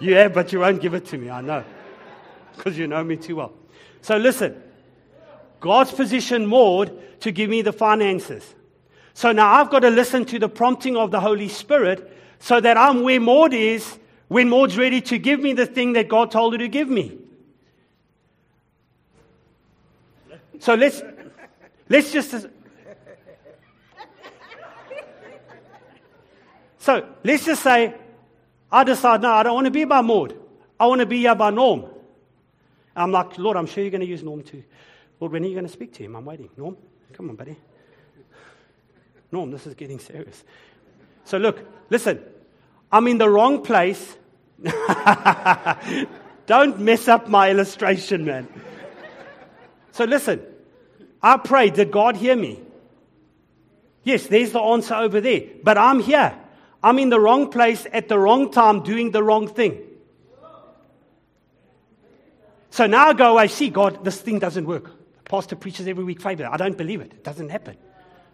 You 0.00 0.14
have, 0.16 0.34
but 0.34 0.52
you 0.52 0.60
won't 0.60 0.82
give 0.82 0.92
it 0.92 1.06
to 1.06 1.16
me. 1.16 1.30
I 1.30 1.40
know. 1.40 1.64
Because 2.54 2.76
you 2.76 2.86
know 2.86 3.02
me 3.02 3.16
too 3.16 3.36
well. 3.36 3.52
So 4.02 4.18
listen. 4.18 4.62
God's 5.60 5.90
position 5.90 6.46
Maud 6.46 7.20
to 7.20 7.32
give 7.32 7.50
me 7.50 7.62
the 7.62 7.72
finances. 7.72 8.54
So 9.14 9.32
now 9.32 9.52
I've 9.54 9.70
got 9.70 9.80
to 9.80 9.90
listen 9.90 10.24
to 10.26 10.38
the 10.38 10.48
prompting 10.48 10.96
of 10.96 11.10
the 11.10 11.20
Holy 11.20 11.48
Spirit 11.48 12.12
so 12.38 12.60
that 12.60 12.76
I'm 12.76 13.02
where 13.02 13.20
Maud 13.20 13.52
is 13.52 13.98
when 14.28 14.48
Maud's 14.48 14.78
ready 14.78 15.00
to 15.02 15.18
give 15.18 15.40
me 15.40 15.52
the 15.54 15.66
thing 15.66 15.94
that 15.94 16.08
God 16.08 16.30
told 16.30 16.52
her 16.52 16.58
to 16.58 16.68
give 16.68 16.88
me. 16.88 17.18
So 20.60 20.74
let's, 20.74 21.02
let's 21.88 22.12
just. 22.12 22.46
So 26.78 27.06
let's 27.22 27.44
just 27.44 27.62
say 27.62 27.94
I 28.70 28.84
decide, 28.84 29.22
no, 29.22 29.30
I 29.30 29.42
don't 29.42 29.54
want 29.54 29.66
to 29.66 29.70
be 29.70 29.84
by 29.84 30.00
Maud. 30.00 30.34
I 30.78 30.86
want 30.86 31.00
to 31.00 31.06
be 31.06 31.18
here 31.18 31.34
by 31.34 31.50
Norm. 31.50 31.86
I'm 32.94 33.12
like, 33.12 33.38
Lord, 33.38 33.56
I'm 33.56 33.66
sure 33.66 33.82
you're 33.82 33.90
going 33.90 34.00
to 34.00 34.06
use 34.06 34.22
Norm 34.22 34.42
too. 34.42 34.62
Lord, 35.20 35.32
when 35.32 35.44
are 35.44 35.46
you 35.46 35.54
going 35.54 35.66
to 35.66 35.72
speak 35.72 35.92
to 35.94 36.02
him? 36.02 36.16
I'm 36.16 36.24
waiting. 36.24 36.48
Norm, 36.56 36.76
come 37.12 37.30
on, 37.30 37.36
buddy. 37.36 37.56
Norm, 39.32 39.50
this 39.50 39.66
is 39.66 39.74
getting 39.74 39.98
serious. 39.98 40.44
So 41.24 41.38
look, 41.38 41.58
listen, 41.90 42.22
I'm 42.90 43.06
in 43.08 43.18
the 43.18 43.28
wrong 43.28 43.62
place. 43.62 44.16
Don't 46.46 46.80
mess 46.80 47.08
up 47.08 47.28
my 47.28 47.50
illustration, 47.50 48.24
man. 48.24 48.48
So 49.92 50.04
listen, 50.04 50.40
I 51.22 51.36
prayed, 51.36 51.74
did 51.74 51.90
God 51.90 52.16
hear 52.16 52.36
me? 52.36 52.60
Yes, 54.04 54.26
there's 54.26 54.52
the 54.52 54.60
answer 54.60 54.94
over 54.94 55.20
there. 55.20 55.42
But 55.62 55.76
I'm 55.76 56.00
here. 56.00 56.34
I'm 56.82 56.98
in 56.98 57.10
the 57.10 57.20
wrong 57.20 57.50
place 57.50 57.86
at 57.92 58.08
the 58.08 58.18
wrong 58.18 58.50
time 58.50 58.82
doing 58.82 59.10
the 59.10 59.22
wrong 59.22 59.48
thing. 59.48 59.82
So 62.70 62.86
now 62.86 63.08
I 63.08 63.12
go 63.12 63.36
I 63.36 63.48
see, 63.48 63.68
God, 63.68 64.04
this 64.04 64.20
thing 64.20 64.38
doesn't 64.38 64.64
work. 64.64 64.97
Pastor 65.28 65.56
preaches 65.56 65.86
every 65.86 66.04
week 66.04 66.20
favor. 66.20 66.48
I 66.50 66.56
don't 66.56 66.76
believe 66.76 67.00
it. 67.00 67.12
It 67.12 67.24
doesn't 67.24 67.50
happen. 67.50 67.76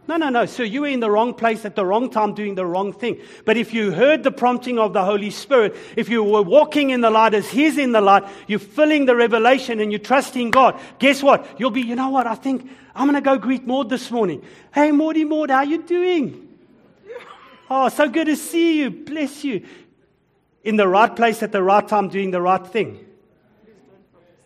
No, 0.06 0.16
no, 0.16 0.28
no. 0.28 0.44
So 0.44 0.62
you 0.62 0.82
were 0.82 0.88
in 0.88 1.00
the 1.00 1.10
wrong 1.10 1.32
place 1.32 1.64
at 1.64 1.76
the 1.76 1.84
wrong 1.84 2.10
time 2.10 2.34
doing 2.34 2.54
the 2.54 2.66
wrong 2.66 2.92
thing. 2.92 3.18
But 3.46 3.56
if 3.56 3.72
you 3.72 3.90
heard 3.90 4.22
the 4.22 4.30
prompting 4.30 4.78
of 4.78 4.92
the 4.92 5.02
Holy 5.02 5.30
Spirit, 5.30 5.74
if 5.96 6.10
you 6.10 6.22
were 6.22 6.42
walking 6.42 6.90
in 6.90 7.00
the 7.00 7.10
light 7.10 7.32
as 7.32 7.48
He's 7.48 7.78
in 7.78 7.92
the 7.92 8.02
light, 8.02 8.24
you're 8.46 8.58
filling 8.58 9.06
the 9.06 9.16
revelation 9.16 9.80
and 9.80 9.90
you're 9.90 9.98
trusting 9.98 10.50
God, 10.50 10.78
guess 10.98 11.22
what? 11.22 11.58
You'll 11.58 11.70
be, 11.70 11.80
you 11.80 11.96
know 11.96 12.10
what? 12.10 12.26
I 12.26 12.34
think 12.34 12.70
I'm 12.94 13.08
going 13.08 13.14
to 13.14 13.22
go 13.22 13.38
greet 13.38 13.66
Maud 13.66 13.88
this 13.88 14.10
morning. 14.10 14.42
Hey, 14.74 14.92
Maudie, 14.92 15.24
Maud, 15.24 15.50
how 15.50 15.62
you 15.62 15.82
doing? 15.82 16.48
Oh, 17.70 17.88
so 17.88 18.08
good 18.08 18.26
to 18.26 18.36
see 18.36 18.80
you. 18.80 18.90
Bless 18.90 19.42
you. 19.42 19.64
In 20.64 20.76
the 20.76 20.86
right 20.86 21.14
place 21.14 21.42
at 21.42 21.50
the 21.50 21.62
right 21.62 21.86
time 21.86 22.08
doing 22.08 22.30
the 22.30 22.42
right 22.42 22.64
thing. 22.66 23.04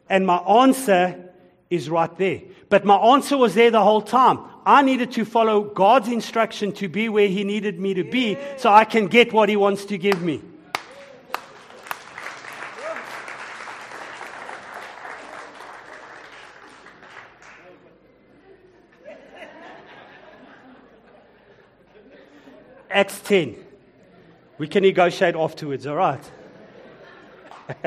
And 0.09 0.25
my 0.25 0.39
answer 0.39 1.28
is 1.71 1.91
right 1.91 2.15
there. 2.17 2.43
But 2.69 2.85
my 2.85 2.97
answer 2.97 3.37
was 3.37 3.55
there 3.55 3.71
the 3.71 3.83
whole 3.83 4.03
time. 4.03 4.41
I 4.65 4.83
needed 4.83 5.13
to 5.13 5.25
follow 5.25 5.63
God's 5.63 6.09
instruction 6.09 6.73
to 6.73 6.89
be 6.89 7.09
where 7.09 7.29
He 7.29 7.45
needed 7.45 7.79
me 7.79 7.95
to 7.95 8.05
be 8.05 8.37
so 8.57 8.71
I 8.71 8.85
can 8.85 9.07
get 9.07 9.33
what 9.33 9.49
He 9.49 9.57
wants 9.57 9.85
to 9.87 9.99
give 9.99 10.23
me. 10.23 10.43
Acts 22.91 23.21
10. 23.21 23.55
We 24.57 24.67
can 24.67 24.83
negotiate 24.83 25.37
afterwards, 25.37 25.87
all 25.87 25.97
right? 25.97 26.31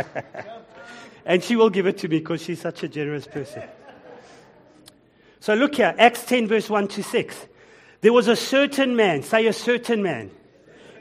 and 1.25 1.43
she 1.43 1.55
will 1.55 1.69
give 1.69 1.87
it 1.87 1.97
to 1.99 2.07
me 2.07 2.19
because 2.19 2.41
she's 2.41 2.61
such 2.61 2.83
a 2.83 2.87
generous 2.87 3.27
person. 3.27 3.63
So 5.39 5.53
look 5.55 5.75
here, 5.75 5.95
Acts 5.97 6.23
10, 6.25 6.47
verse 6.47 6.69
1 6.69 6.87
to 6.89 7.03
6. 7.03 7.47
There 8.01 8.13
was 8.13 8.27
a 8.27 8.35
certain 8.35 8.95
man, 8.95 9.23
say 9.23 9.47
a 9.47 9.53
certain 9.53 10.03
man, 10.03 10.31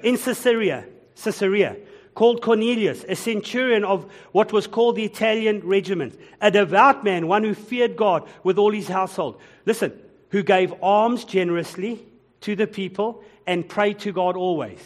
in 0.03 0.17
Caesarea, 0.17 0.87
Caesarea, 1.23 1.77
called 2.15 2.43
Cornelius, 2.43 3.05
a 3.09 3.17
centurion 3.17 3.85
of 3.85 4.11
what 4.33 4.53
was 4.53 4.67
called 4.67 4.97
the 4.97 5.05
Italian 5.05 5.61
regiment, 5.61 6.19
a 6.41 6.51
devout 6.51 7.05
man, 7.05 7.29
one 7.29 7.45
who 7.45 7.55
feared 7.55 7.97
God 7.97 8.29
with 8.43 8.59
all 8.59 8.73
his 8.73 8.89
household. 8.89 9.41
Listen, 9.67 9.93
who 10.31 10.43
gave 10.43 10.73
alms 10.83 11.25
generously 11.25 12.05
to 12.43 12.57
the 12.57 12.67
people 12.67 13.23
and 13.47 13.69
prayed 13.69 13.99
to 14.01 14.13
God 14.13 14.37
always. 14.37 14.81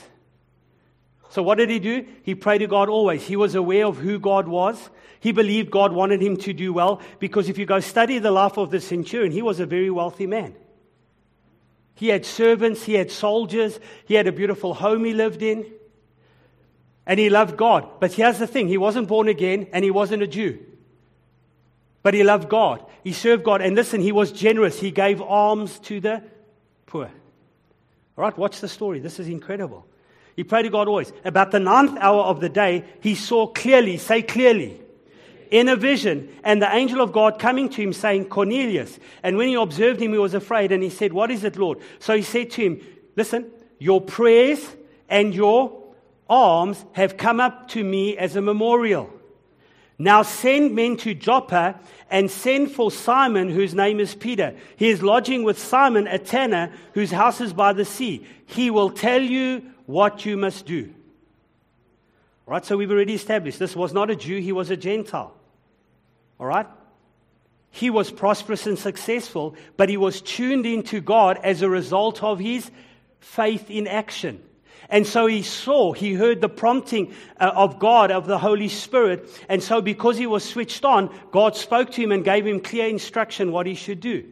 So, 1.30 1.42
what 1.42 1.58
did 1.58 1.70
he 1.70 1.78
do? 1.78 2.06
He 2.22 2.34
prayed 2.34 2.58
to 2.58 2.66
God 2.66 2.88
always. 2.88 3.24
He 3.24 3.36
was 3.36 3.54
aware 3.54 3.86
of 3.86 3.98
who 3.98 4.18
God 4.18 4.46
was. 4.46 4.90
He 5.24 5.32
believed 5.32 5.70
God 5.70 5.94
wanted 5.94 6.20
him 6.20 6.36
to 6.36 6.52
do 6.52 6.74
well 6.74 7.00
because 7.18 7.48
if 7.48 7.56
you 7.56 7.64
go 7.64 7.80
study 7.80 8.18
the 8.18 8.30
life 8.30 8.58
of 8.58 8.70
the 8.70 8.78
centurion, 8.78 9.32
he 9.32 9.40
was 9.40 9.58
a 9.58 9.64
very 9.64 9.88
wealthy 9.88 10.26
man. 10.26 10.54
He 11.94 12.08
had 12.08 12.26
servants, 12.26 12.82
he 12.82 12.92
had 12.92 13.10
soldiers, 13.10 13.80
he 14.04 14.16
had 14.16 14.26
a 14.26 14.32
beautiful 14.32 14.74
home 14.74 15.02
he 15.02 15.14
lived 15.14 15.40
in, 15.40 15.64
and 17.06 17.18
he 17.18 17.30
loved 17.30 17.56
God. 17.56 17.88
But 18.00 18.12
here's 18.12 18.38
the 18.38 18.46
thing 18.46 18.68
he 18.68 18.76
wasn't 18.76 19.08
born 19.08 19.28
again 19.28 19.68
and 19.72 19.82
he 19.82 19.90
wasn't 19.90 20.22
a 20.22 20.26
Jew. 20.26 20.58
But 22.02 22.12
he 22.12 22.22
loved 22.22 22.50
God. 22.50 22.84
He 23.02 23.14
served 23.14 23.44
God. 23.44 23.62
And 23.62 23.74
listen, 23.74 24.02
he 24.02 24.12
was 24.12 24.30
generous. 24.30 24.78
He 24.78 24.90
gave 24.90 25.22
alms 25.22 25.78
to 25.84 26.00
the 26.00 26.22
poor. 26.84 27.06
All 27.06 28.24
right, 28.24 28.36
watch 28.36 28.60
the 28.60 28.68
story. 28.68 29.00
This 29.00 29.18
is 29.18 29.28
incredible. 29.28 29.86
He 30.36 30.44
prayed 30.44 30.64
to 30.64 30.68
God 30.68 30.86
always. 30.86 31.14
About 31.24 31.50
the 31.50 31.60
ninth 31.60 31.96
hour 31.98 32.24
of 32.24 32.40
the 32.42 32.50
day, 32.50 32.84
he 33.00 33.14
saw 33.14 33.46
clearly, 33.46 33.96
say 33.96 34.20
clearly, 34.20 34.82
in 35.54 35.68
a 35.68 35.76
vision, 35.76 36.28
and 36.42 36.60
the 36.60 36.74
angel 36.74 37.00
of 37.00 37.12
God 37.12 37.38
coming 37.38 37.68
to 37.68 37.80
him 37.80 37.92
saying, 37.92 38.24
Cornelius. 38.24 38.98
And 39.22 39.36
when 39.36 39.46
he 39.46 39.54
observed 39.54 40.02
him, 40.02 40.10
he 40.10 40.18
was 40.18 40.34
afraid, 40.34 40.72
and 40.72 40.82
he 40.82 40.90
said, 40.90 41.12
What 41.12 41.30
is 41.30 41.44
it, 41.44 41.56
Lord? 41.56 41.78
So 42.00 42.16
he 42.16 42.22
said 42.22 42.50
to 42.50 42.62
him, 42.62 42.80
Listen, 43.14 43.48
your 43.78 44.00
prayers 44.00 44.66
and 45.08 45.32
your 45.32 45.80
alms 46.28 46.84
have 46.94 47.16
come 47.16 47.38
up 47.38 47.68
to 47.68 47.84
me 47.84 48.18
as 48.18 48.34
a 48.34 48.42
memorial. 48.42 49.08
Now 49.96 50.22
send 50.22 50.74
men 50.74 50.96
to 50.98 51.14
Joppa 51.14 51.78
and 52.10 52.28
send 52.28 52.72
for 52.72 52.90
Simon, 52.90 53.48
whose 53.48 53.76
name 53.76 54.00
is 54.00 54.12
Peter. 54.12 54.56
He 54.74 54.88
is 54.88 55.04
lodging 55.04 55.44
with 55.44 55.56
Simon, 55.56 56.08
a 56.08 56.18
tanner, 56.18 56.72
whose 56.94 57.12
house 57.12 57.40
is 57.40 57.52
by 57.52 57.72
the 57.74 57.84
sea. 57.84 58.26
He 58.46 58.72
will 58.72 58.90
tell 58.90 59.22
you 59.22 59.62
what 59.86 60.26
you 60.26 60.36
must 60.36 60.66
do. 60.66 60.92
Right, 62.44 62.64
so 62.64 62.76
we've 62.76 62.90
already 62.90 63.14
established 63.14 63.60
this 63.60 63.76
was 63.76 63.92
not 63.92 64.10
a 64.10 64.16
Jew, 64.16 64.40
he 64.40 64.50
was 64.50 64.70
a 64.70 64.76
Gentile. 64.76 65.32
All 66.38 66.46
right? 66.46 66.66
He 67.70 67.90
was 67.90 68.10
prosperous 68.10 68.66
and 68.66 68.78
successful, 68.78 69.56
but 69.76 69.88
he 69.88 69.96
was 69.96 70.20
tuned 70.20 70.66
into 70.66 71.00
God 71.00 71.40
as 71.42 71.62
a 71.62 71.68
result 71.68 72.22
of 72.22 72.38
his 72.38 72.70
faith 73.18 73.70
in 73.70 73.88
action. 73.88 74.42
And 74.88 75.06
so 75.06 75.26
he 75.26 75.42
saw, 75.42 75.92
he 75.92 76.14
heard 76.14 76.40
the 76.40 76.48
prompting 76.48 77.14
uh, 77.40 77.52
of 77.54 77.78
God, 77.78 78.10
of 78.10 78.26
the 78.26 78.38
Holy 78.38 78.68
Spirit. 78.68 79.28
And 79.48 79.62
so, 79.62 79.80
because 79.80 80.18
he 80.18 80.26
was 80.26 80.44
switched 80.44 80.84
on, 80.84 81.12
God 81.32 81.56
spoke 81.56 81.90
to 81.92 82.02
him 82.02 82.12
and 82.12 82.22
gave 82.22 82.46
him 82.46 82.60
clear 82.60 82.86
instruction 82.86 83.50
what 83.50 83.66
he 83.66 83.74
should 83.74 84.00
do. 84.00 84.24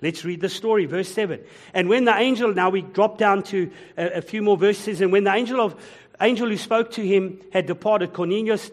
Let's 0.00 0.24
read 0.24 0.40
the 0.40 0.48
story, 0.48 0.86
verse 0.86 1.08
7. 1.08 1.40
And 1.74 1.88
when 1.88 2.04
the 2.04 2.16
angel, 2.16 2.54
now 2.54 2.70
we 2.70 2.82
drop 2.82 3.18
down 3.18 3.42
to 3.44 3.70
a, 3.96 4.18
a 4.18 4.22
few 4.22 4.42
more 4.42 4.56
verses, 4.56 5.00
and 5.00 5.12
when 5.12 5.24
the 5.24 5.34
angel 5.34 5.60
of 5.60 5.76
angel 6.20 6.48
who 6.48 6.56
spoke 6.56 6.92
to 6.92 7.06
him 7.06 7.40
had 7.52 7.66
departed, 7.66 8.12
Cornelius 8.12 8.70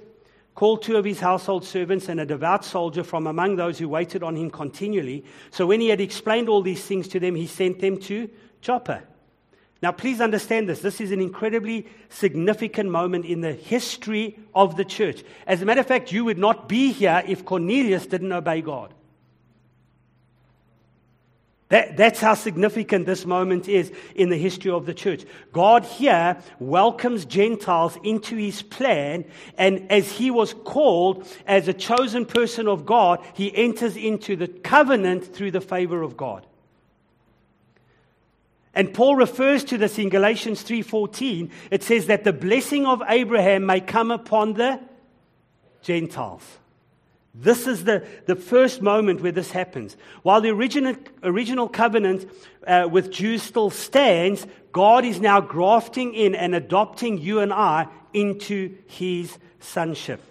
called 0.56 0.82
two 0.82 0.96
of 0.96 1.06
his 1.06 1.20
household 1.20 1.66
servants 1.66 2.08
and 2.08 2.20
a 2.20 2.26
devout 2.26 2.64
soldier 2.64 3.04
from 3.04 3.28
among 3.28 3.58
those 3.58 3.78
who 3.78 3.90
waited 3.90 4.24
on 4.24 4.36
him 4.36 4.50
continually. 4.50 5.24
So 5.52 5.68
when 5.68 5.82
he 5.82 5.90
had 5.90 6.00
explained 6.00 6.48
all 6.48 6.62
these 6.62 6.84
things 6.84 7.10
to 7.10 7.20
them, 7.20 7.36
he 7.36 7.46
sent 7.46 7.82
them 7.82 8.00
to 8.02 8.30
Joppa. 8.62 9.04
Now, 9.82 9.92
please 9.92 10.22
understand 10.22 10.70
this. 10.70 10.80
This 10.80 11.02
is 11.02 11.12
an 11.12 11.20
incredibly 11.20 11.86
significant 12.10 12.90
moment 12.90 13.26
in 13.26 13.42
the 13.42 13.54
history 13.54 14.40
of 14.56 14.78
the 14.78 14.86
church. 14.86 15.24
As 15.46 15.62
a 15.62 15.66
matter 15.66 15.82
of 15.82 15.88
fact, 15.88 16.14
you 16.14 16.24
would 16.26 16.38
not 16.38 16.70
be 16.70 16.92
here 16.94 17.22
if 17.28 17.46
Cornelius 17.46 18.08
didn't 18.08 18.32
obey 18.32 18.62
God. 18.62 18.94
That, 21.70 21.98
that's 21.98 22.20
how 22.20 22.36
significant 22.36 23.08
this 23.08 23.26
moment 23.26 23.68
is 23.68 23.92
in 24.14 24.30
the 24.30 24.38
history 24.38 24.70
of 24.70 24.86
the 24.86 24.94
church. 24.94 25.24
God 25.52 25.84
here 25.84 26.38
welcomes 26.60 27.26
Gentiles 27.26 27.98
into 28.04 28.36
his 28.36 28.62
plan, 28.62 29.26
and 29.58 29.92
as 29.92 30.12
he 30.12 30.30
was 30.30 30.54
called 30.54 31.28
as 31.48 31.68
a 31.68 31.74
chosen 31.74 32.26
person 32.26 32.68
of 32.68 32.86
God, 32.86 33.26
he 33.34 33.56
enters 33.56 33.98
into 33.98 34.36
the 34.36 34.48
covenant 34.48 35.26
through 35.36 35.52
the 35.52 35.62
favor 35.62 36.04
of 36.04 36.16
God. 36.16 36.46
And 38.76 38.94
Paul 38.94 39.16
refers 39.16 39.64
to 39.66 39.78
this 39.78 39.98
in 39.98 40.10
Galatians 40.10 40.62
3:14. 40.62 41.50
It 41.72 41.82
says 41.82 42.08
that 42.08 42.26
the 42.26 42.34
blessing 42.34 42.86
of 42.86 43.02
Abraham 43.08 43.66
may 43.66 43.80
come 43.80 44.12
upon 44.12 44.54
the 44.54 44.82
Gentiles. 45.82 46.44
This 47.38 47.68
is 47.68 47.84
the, 47.84 48.08
the 48.28 48.36
first 48.36 48.82
moment 48.82 49.22
where 49.22 49.32
this 49.32 49.52
happens. 49.52 49.98
While 50.24 50.40
the 50.40 50.52
original, 50.52 50.96
original 51.22 51.68
covenant 51.68 52.30
uh, 52.66 52.88
with 52.90 53.12
Jews 53.12 53.44
still 53.44 53.70
stands, 53.70 54.48
God 54.72 55.04
is 55.04 55.20
now 55.20 55.42
grafting 55.42 56.14
in 56.14 56.34
and 56.34 56.56
adopting 56.56 57.18
you 57.18 57.40
and 57.40 57.52
I 57.52 57.88
into 58.14 58.78
his 58.88 59.38
sonship. 59.60 60.22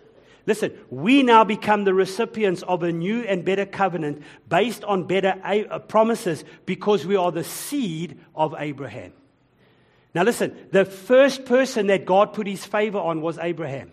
Listen, 0.46 0.72
we 0.90 1.22
now 1.22 1.44
become 1.44 1.84
the 1.84 1.94
recipients 1.94 2.62
of 2.62 2.82
a 2.82 2.92
new 2.92 3.20
and 3.22 3.44
better 3.44 3.66
covenant 3.66 4.22
based 4.48 4.84
on 4.84 5.04
better 5.04 5.34
uh, 5.42 5.78
promises 5.80 6.44
because 6.64 7.06
we 7.06 7.16
are 7.16 7.32
the 7.32 7.44
seed 7.44 8.18
of 8.34 8.54
Abraham. 8.58 9.12
Now, 10.14 10.22
listen, 10.22 10.56
the 10.70 10.84
first 10.84 11.44
person 11.44 11.88
that 11.88 12.06
God 12.06 12.32
put 12.32 12.46
his 12.46 12.64
favor 12.64 12.98
on 12.98 13.20
was 13.20 13.36
Abraham. 13.38 13.90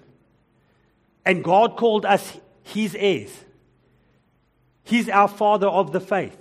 And 1.25 1.43
God 1.43 1.77
called 1.77 2.05
us 2.05 2.37
his 2.63 2.95
heirs. 2.95 3.31
He's 4.83 5.09
our 5.09 5.27
father 5.27 5.67
of 5.67 5.91
the 5.91 6.01
faith. 6.01 6.37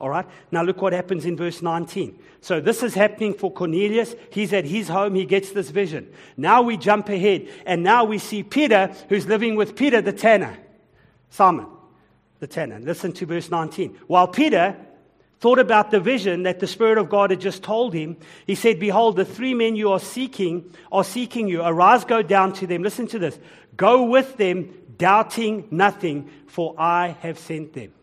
All 0.00 0.08
right? 0.08 0.26
Now 0.50 0.62
look 0.62 0.80
what 0.80 0.92
happens 0.94 1.26
in 1.26 1.36
verse 1.36 1.60
19. 1.60 2.18
So 2.40 2.60
this 2.60 2.82
is 2.82 2.94
happening 2.94 3.34
for 3.34 3.52
Cornelius. 3.52 4.14
He's 4.30 4.52
at 4.52 4.64
his 4.64 4.88
home. 4.88 5.14
He 5.14 5.26
gets 5.26 5.52
this 5.52 5.68
vision. 5.68 6.10
Now 6.38 6.62
we 6.62 6.78
jump 6.78 7.10
ahead. 7.10 7.48
And 7.66 7.82
now 7.82 8.04
we 8.04 8.18
see 8.18 8.42
Peter, 8.42 8.94
who's 9.10 9.26
living 9.26 9.56
with 9.56 9.76
Peter 9.76 10.00
the 10.00 10.12
tanner. 10.12 10.56
Simon, 11.28 11.66
the 12.38 12.46
tanner. 12.46 12.78
Listen 12.80 13.12
to 13.12 13.26
verse 13.26 13.50
19. 13.50 13.98
While 14.06 14.28
Peter 14.28 14.74
thought 15.40 15.58
about 15.58 15.90
the 15.90 16.00
vision 16.00 16.44
that 16.44 16.60
the 16.60 16.66
Spirit 16.66 16.96
of 16.96 17.10
God 17.10 17.30
had 17.30 17.40
just 17.40 17.62
told 17.62 17.92
him, 17.92 18.16
he 18.46 18.54
said, 18.54 18.80
Behold, 18.80 19.16
the 19.16 19.24
three 19.26 19.52
men 19.52 19.76
you 19.76 19.92
are 19.92 20.00
seeking 20.00 20.72
are 20.90 21.04
seeking 21.04 21.46
you. 21.46 21.62
Arise, 21.62 22.04
go 22.04 22.22
down 22.22 22.54
to 22.54 22.66
them. 22.66 22.82
Listen 22.82 23.06
to 23.08 23.18
this. 23.18 23.38
Go 23.80 24.02
with 24.02 24.36
them 24.36 24.74
doubting 24.98 25.66
nothing, 25.70 26.30
for 26.48 26.74
I 26.76 27.16
have 27.22 27.38
sent 27.38 27.72
them. 27.72 27.94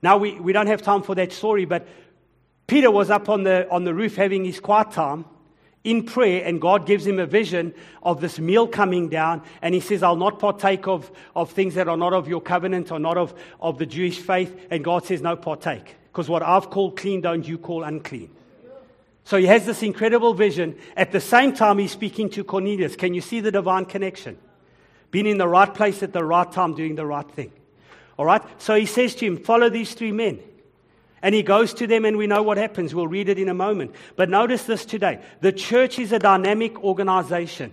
Now, 0.00 0.16
we, 0.16 0.38
we 0.38 0.52
don't 0.52 0.68
have 0.68 0.80
time 0.80 1.02
for 1.02 1.16
that 1.16 1.32
story, 1.32 1.64
but 1.64 1.88
Peter 2.68 2.88
was 2.88 3.10
up 3.10 3.28
on 3.28 3.42
the, 3.42 3.68
on 3.68 3.82
the 3.82 3.92
roof 3.92 4.14
having 4.14 4.44
his 4.44 4.60
quiet 4.60 4.92
time 4.92 5.24
in 5.82 6.04
prayer, 6.04 6.44
and 6.44 6.60
God 6.60 6.86
gives 6.86 7.04
him 7.04 7.18
a 7.18 7.26
vision 7.26 7.74
of 8.04 8.20
this 8.20 8.38
meal 8.38 8.68
coming 8.68 9.08
down. 9.08 9.42
And 9.60 9.74
he 9.74 9.80
says, 9.80 10.04
I'll 10.04 10.14
not 10.14 10.38
partake 10.38 10.86
of, 10.86 11.10
of 11.34 11.50
things 11.50 11.74
that 11.74 11.88
are 11.88 11.96
not 11.96 12.12
of 12.12 12.28
your 12.28 12.40
covenant 12.40 12.92
or 12.92 13.00
not 13.00 13.18
of, 13.18 13.34
of 13.60 13.78
the 13.78 13.86
Jewish 13.86 14.20
faith. 14.20 14.68
And 14.70 14.84
God 14.84 15.04
says, 15.04 15.20
No, 15.20 15.34
partake. 15.34 15.96
Because 16.12 16.28
what 16.28 16.44
I've 16.44 16.70
called 16.70 16.96
clean, 16.96 17.22
don't 17.22 17.44
you 17.44 17.58
call 17.58 17.82
unclean. 17.82 18.30
So 19.24 19.36
he 19.36 19.46
has 19.46 19.66
this 19.66 19.82
incredible 19.82 20.32
vision. 20.32 20.78
At 20.96 21.10
the 21.10 21.20
same 21.20 21.54
time, 21.54 21.78
he's 21.78 21.90
speaking 21.90 22.30
to 22.30 22.44
Cornelius. 22.44 22.94
Can 22.94 23.14
you 23.14 23.20
see 23.20 23.40
the 23.40 23.50
divine 23.50 23.86
connection? 23.86 24.38
Being 25.12 25.26
in 25.26 25.38
the 25.38 25.46
right 25.46 25.72
place 25.72 26.02
at 26.02 26.12
the 26.12 26.24
right 26.24 26.50
time, 26.50 26.74
doing 26.74 26.96
the 26.96 27.06
right 27.06 27.30
thing. 27.30 27.52
All 28.16 28.24
right? 28.24 28.42
So 28.58 28.74
he 28.74 28.86
says 28.86 29.14
to 29.16 29.26
him, 29.26 29.36
Follow 29.36 29.70
these 29.70 29.94
three 29.94 30.10
men. 30.10 30.40
And 31.22 31.36
he 31.36 31.44
goes 31.44 31.72
to 31.74 31.86
them, 31.86 32.04
and 32.04 32.16
we 32.16 32.26
know 32.26 32.42
what 32.42 32.56
happens. 32.56 32.92
We'll 32.92 33.06
read 33.06 33.28
it 33.28 33.38
in 33.38 33.48
a 33.48 33.54
moment. 33.54 33.94
But 34.16 34.28
notice 34.28 34.64
this 34.64 34.84
today 34.84 35.20
the 35.40 35.52
church 35.52 36.00
is 36.00 36.10
a 36.10 36.18
dynamic 36.18 36.82
organization. 36.82 37.72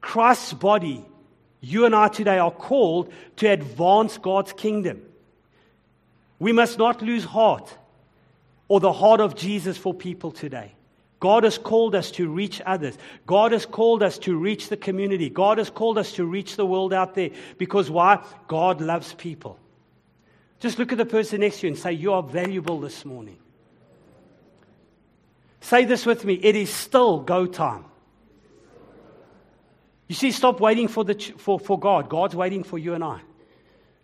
Christ's 0.00 0.54
body, 0.54 1.04
you 1.60 1.84
and 1.84 1.94
I 1.94 2.08
today 2.08 2.38
are 2.38 2.50
called 2.50 3.12
to 3.36 3.46
advance 3.46 4.18
God's 4.18 4.52
kingdom. 4.52 5.02
We 6.38 6.52
must 6.52 6.78
not 6.78 7.02
lose 7.02 7.24
heart 7.24 7.72
or 8.66 8.80
the 8.80 8.92
heart 8.92 9.20
of 9.20 9.36
Jesus 9.36 9.76
for 9.76 9.92
people 9.92 10.32
today. 10.32 10.72
God 11.20 11.44
has 11.44 11.58
called 11.58 11.94
us 11.94 12.10
to 12.12 12.28
reach 12.28 12.62
others. 12.64 12.96
God 13.26 13.52
has 13.52 13.66
called 13.66 14.02
us 14.02 14.18
to 14.20 14.36
reach 14.36 14.68
the 14.68 14.76
community. 14.76 15.28
God 15.28 15.58
has 15.58 15.68
called 15.68 15.98
us 15.98 16.12
to 16.12 16.24
reach 16.24 16.56
the 16.56 16.64
world 16.64 16.94
out 16.94 17.14
there. 17.14 17.30
Because 17.58 17.90
why? 17.90 18.24
God 18.48 18.80
loves 18.80 19.12
people. 19.12 19.58
Just 20.60 20.78
look 20.78 20.92
at 20.92 20.98
the 20.98 21.06
person 21.06 21.40
next 21.40 21.60
to 21.60 21.66
you 21.66 21.74
and 21.74 21.78
say, 21.80 21.92
You 21.92 22.14
are 22.14 22.22
valuable 22.22 22.80
this 22.80 23.04
morning. 23.04 23.36
Say 25.60 25.84
this 25.84 26.06
with 26.06 26.24
me 26.24 26.34
it 26.34 26.56
is 26.56 26.72
still 26.72 27.20
go 27.20 27.46
time. 27.46 27.84
You 30.08 30.14
see, 30.14 30.32
stop 30.32 30.58
waiting 30.58 30.88
for, 30.88 31.04
the, 31.04 31.14
for, 31.14 31.60
for 31.60 31.78
God. 31.78 32.08
God's 32.08 32.34
waiting 32.34 32.64
for 32.64 32.78
you 32.78 32.94
and 32.94 33.04
I 33.04 33.20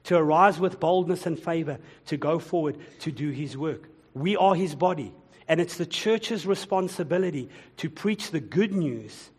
to 0.04 0.16
arise 0.16 0.60
with 0.60 0.78
boldness 0.78 1.26
and 1.26 1.36
favor, 1.36 1.78
to 2.06 2.16
go 2.16 2.38
forward, 2.38 2.78
to 3.00 3.10
do 3.10 3.30
His 3.30 3.56
work. 3.56 3.88
We 4.14 4.36
are 4.36 4.54
His 4.54 4.74
body. 4.74 5.12
And 5.48 5.60
it's 5.60 5.76
the 5.76 5.86
church's 5.86 6.46
responsibility 6.46 7.48
to 7.78 7.88
preach 7.88 8.30
the 8.30 8.40
good 8.40 8.72
news 8.72 9.30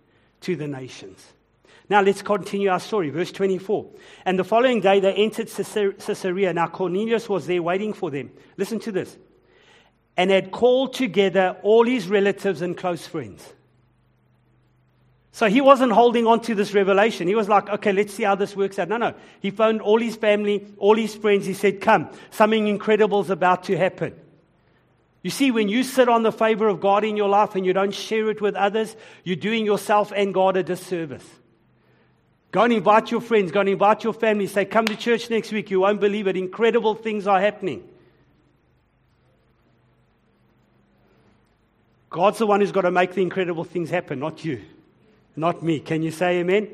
to 0.41 0.55
the 0.55 0.67
nations. 0.67 1.25
Now 1.89 2.01
let's 2.01 2.21
continue 2.21 2.69
our 2.69 2.79
story. 2.79 3.09
Verse 3.09 3.31
24. 3.31 3.85
And 4.25 4.37
the 4.37 4.43
following 4.43 4.81
day 4.81 4.99
they 4.99 5.13
entered 5.13 5.47
Caesarea. 5.47 6.53
Now 6.53 6.67
Cornelius 6.67 7.29
was 7.29 7.47
there 7.47 7.61
waiting 7.63 7.93
for 7.93 8.11
them. 8.11 8.31
Listen 8.57 8.79
to 8.81 8.91
this. 8.91 9.17
And 10.15 10.31
had 10.31 10.51
called 10.51 10.93
together 10.93 11.57
all 11.63 11.85
his 11.85 12.07
relatives 12.07 12.61
and 12.61 12.75
close 12.75 13.05
friends. 13.05 13.53
So 15.31 15.47
he 15.47 15.61
wasn't 15.61 15.91
holding 15.91 16.25
on 16.25 16.41
to 16.41 16.55
this 16.55 16.73
revelation. 16.73 17.27
He 17.27 17.35
was 17.35 17.47
like, 17.47 17.69
okay, 17.69 17.93
let's 17.93 18.13
see 18.13 18.23
how 18.23 18.33
this 18.33 18.55
works 18.55 18.79
out. 18.79 18.89
No, 18.89 18.97
no. 18.97 19.13
He 19.39 19.51
phoned 19.51 19.81
all 19.81 19.99
his 19.99 20.15
family, 20.15 20.65
all 20.79 20.95
his 20.95 21.13
friends. 21.13 21.45
He 21.45 21.53
said, 21.53 21.79
come, 21.79 22.09
something 22.31 22.67
incredible 22.67 23.21
is 23.21 23.29
about 23.29 23.65
to 23.65 23.77
happen. 23.77 24.15
You 25.27 25.31
see, 25.31 25.51
when 25.51 25.67
you 25.67 25.83
sit 25.83 26.07
on 26.07 26.23
the 26.23 26.31
favor 26.31 26.69
of 26.69 26.79
God 26.79 27.03
in 27.03 27.17
your 27.17 27.27
life 27.27 27.55
and 27.55 27.65
you 27.65 27.73
don't 27.73 27.93
share 27.93 28.29
it 28.29 28.39
with 28.39 28.55
others, 28.55 28.95
you're 29.25 29.35
doing 29.35 29.65
yourself 29.65 30.13
and 30.15 30.33
God 30.33 30.55
a 30.55 30.63
disservice. 30.63 31.25
Go 32.53 32.61
and 32.61 32.71
invite 32.71 33.11
your 33.11 33.19
friends, 33.19 33.51
go 33.51 33.59
and 33.59 33.67
invite 33.67 34.05
your 34.05 34.13
family. 34.13 34.47
Say, 34.47 34.63
come 34.63 34.85
to 34.85 34.95
church 34.95 35.29
next 35.29 35.51
week. 35.51 35.69
You 35.69 35.81
won't 35.81 35.99
believe 35.99 36.27
it. 36.27 36.37
Incredible 36.37 36.95
things 36.95 37.27
are 37.27 37.41
happening. 37.41 37.85
God's 42.09 42.37
the 42.37 42.47
one 42.47 42.61
who's 42.61 42.71
got 42.71 42.83
to 42.83 42.91
make 42.91 43.13
the 43.13 43.21
incredible 43.21 43.65
things 43.65 43.89
happen, 43.89 44.19
not 44.19 44.45
you, 44.45 44.61
not 45.35 45.61
me. 45.61 45.81
Can 45.81 46.03
you 46.03 46.11
say 46.11 46.39
amen? 46.39 46.69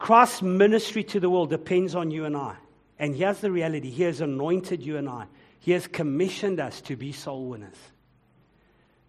Christ's 0.00 0.42
ministry 0.42 1.04
to 1.04 1.20
the 1.20 1.30
world 1.30 1.50
depends 1.50 1.94
on 1.94 2.10
you 2.10 2.24
and 2.24 2.36
I. 2.36 2.56
And 2.98 3.14
here's 3.14 3.38
the 3.38 3.52
reality 3.52 3.90
He 3.90 4.02
has 4.02 4.20
anointed 4.20 4.82
you 4.82 4.96
and 4.96 5.08
I. 5.08 5.26
He 5.62 5.70
has 5.70 5.86
commissioned 5.86 6.58
us 6.58 6.80
to 6.82 6.96
be 6.96 7.12
soul 7.12 7.46
winners. 7.46 7.76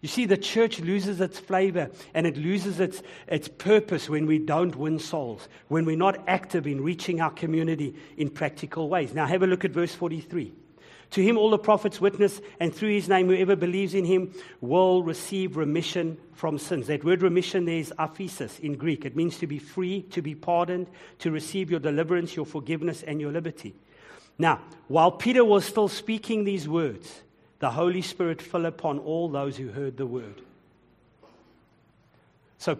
You 0.02 0.08
see, 0.08 0.24
the 0.24 0.36
church 0.36 0.78
loses 0.78 1.20
its 1.20 1.40
flavor 1.40 1.90
and 2.14 2.28
it 2.28 2.36
loses 2.36 2.78
its, 2.78 3.02
its 3.26 3.48
purpose 3.48 4.08
when 4.08 4.24
we 4.26 4.38
don't 4.38 4.76
win 4.76 5.00
souls, 5.00 5.48
when 5.66 5.84
we're 5.84 5.96
not 5.96 6.22
active 6.28 6.68
in 6.68 6.80
reaching 6.80 7.20
our 7.20 7.32
community 7.32 7.96
in 8.16 8.30
practical 8.30 8.88
ways. 8.88 9.14
Now, 9.14 9.26
have 9.26 9.42
a 9.42 9.48
look 9.48 9.64
at 9.64 9.72
verse 9.72 9.92
43. 9.96 10.52
To 11.10 11.22
him, 11.22 11.36
all 11.36 11.50
the 11.50 11.58
prophets 11.58 12.00
witness, 12.00 12.40
and 12.60 12.72
through 12.72 12.90
his 12.90 13.08
name, 13.08 13.26
whoever 13.26 13.56
believes 13.56 13.94
in 13.94 14.04
him 14.04 14.32
will 14.60 15.02
receive 15.02 15.56
remission 15.56 16.18
from 16.34 16.58
sins. 16.58 16.86
That 16.86 17.02
word 17.02 17.22
remission 17.22 17.64
there 17.64 17.78
is 17.78 17.92
aphesis 17.98 18.60
in 18.60 18.76
Greek. 18.76 19.04
It 19.04 19.16
means 19.16 19.38
to 19.38 19.48
be 19.48 19.58
free, 19.58 20.02
to 20.10 20.22
be 20.22 20.36
pardoned, 20.36 20.86
to 21.18 21.32
receive 21.32 21.68
your 21.68 21.80
deliverance, 21.80 22.36
your 22.36 22.46
forgiveness, 22.46 23.02
and 23.02 23.20
your 23.20 23.32
liberty. 23.32 23.74
Now, 24.38 24.60
while 24.88 25.12
Peter 25.12 25.44
was 25.44 25.64
still 25.64 25.88
speaking 25.88 26.44
these 26.44 26.68
words, 26.68 27.22
the 27.60 27.70
Holy 27.70 28.02
Spirit 28.02 28.42
fell 28.42 28.66
upon 28.66 28.98
all 28.98 29.28
those 29.28 29.56
who 29.56 29.68
heard 29.68 29.96
the 29.96 30.06
word. 30.06 30.40
So, 32.58 32.78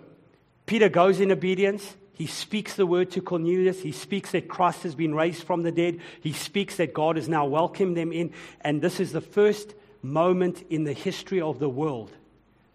Peter 0.66 0.88
goes 0.88 1.20
in 1.20 1.30
obedience. 1.30 1.94
He 2.14 2.26
speaks 2.26 2.74
the 2.74 2.86
word 2.86 3.10
to 3.12 3.20
Cornelius. 3.20 3.80
He 3.80 3.92
speaks 3.92 4.32
that 4.32 4.48
Christ 4.48 4.82
has 4.84 4.94
been 4.94 5.14
raised 5.14 5.42
from 5.44 5.62
the 5.62 5.72
dead. 5.72 6.00
He 6.20 6.32
speaks 6.32 6.76
that 6.76 6.94
God 6.94 7.16
has 7.16 7.28
now 7.28 7.44
welcomed 7.46 7.96
them 7.96 8.12
in. 8.12 8.32
And 8.60 8.80
this 8.80 9.00
is 9.00 9.12
the 9.12 9.20
first 9.20 9.74
moment 10.02 10.62
in 10.70 10.84
the 10.84 10.92
history 10.92 11.40
of 11.40 11.58
the 11.58 11.68
world 11.68 12.12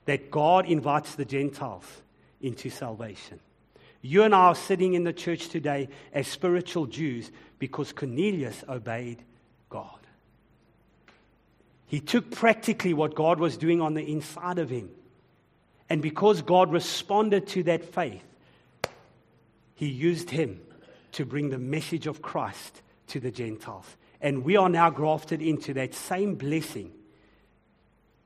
that 0.05 0.31
God 0.31 0.65
invites 0.65 1.15
the 1.15 1.25
Gentiles 1.25 1.85
into 2.41 2.69
salvation. 2.69 3.39
You 4.01 4.23
and 4.23 4.33
I 4.33 4.47
are 4.47 4.55
sitting 4.55 4.93
in 4.93 5.03
the 5.03 5.13
church 5.13 5.49
today 5.49 5.89
as 6.13 6.27
spiritual 6.27 6.85
Jews 6.85 7.31
because 7.57 7.91
Cornelius 7.91 8.63
obeyed 8.67 9.23
God. 9.69 9.99
He 11.85 11.99
took 11.99 12.31
practically 12.31 12.93
what 12.93 13.15
God 13.15 13.39
was 13.39 13.57
doing 13.57 13.81
on 13.81 13.95
the 13.95 14.11
inside 14.11 14.59
of 14.59 14.69
him. 14.69 14.89
And 15.89 16.01
because 16.01 16.41
God 16.41 16.71
responded 16.71 17.47
to 17.47 17.63
that 17.63 17.83
faith, 17.83 18.23
he 19.73 19.87
used 19.87 20.29
him 20.29 20.61
to 21.13 21.25
bring 21.25 21.49
the 21.49 21.57
message 21.57 22.05
of 22.05 22.21
Christ 22.21 22.81
to 23.07 23.19
the 23.19 23.31
Gentiles. 23.31 23.85
And 24.21 24.43
we 24.43 24.55
are 24.55 24.69
now 24.69 24.89
grafted 24.89 25.41
into 25.41 25.73
that 25.73 25.95
same 25.95 26.35
blessing 26.35 26.93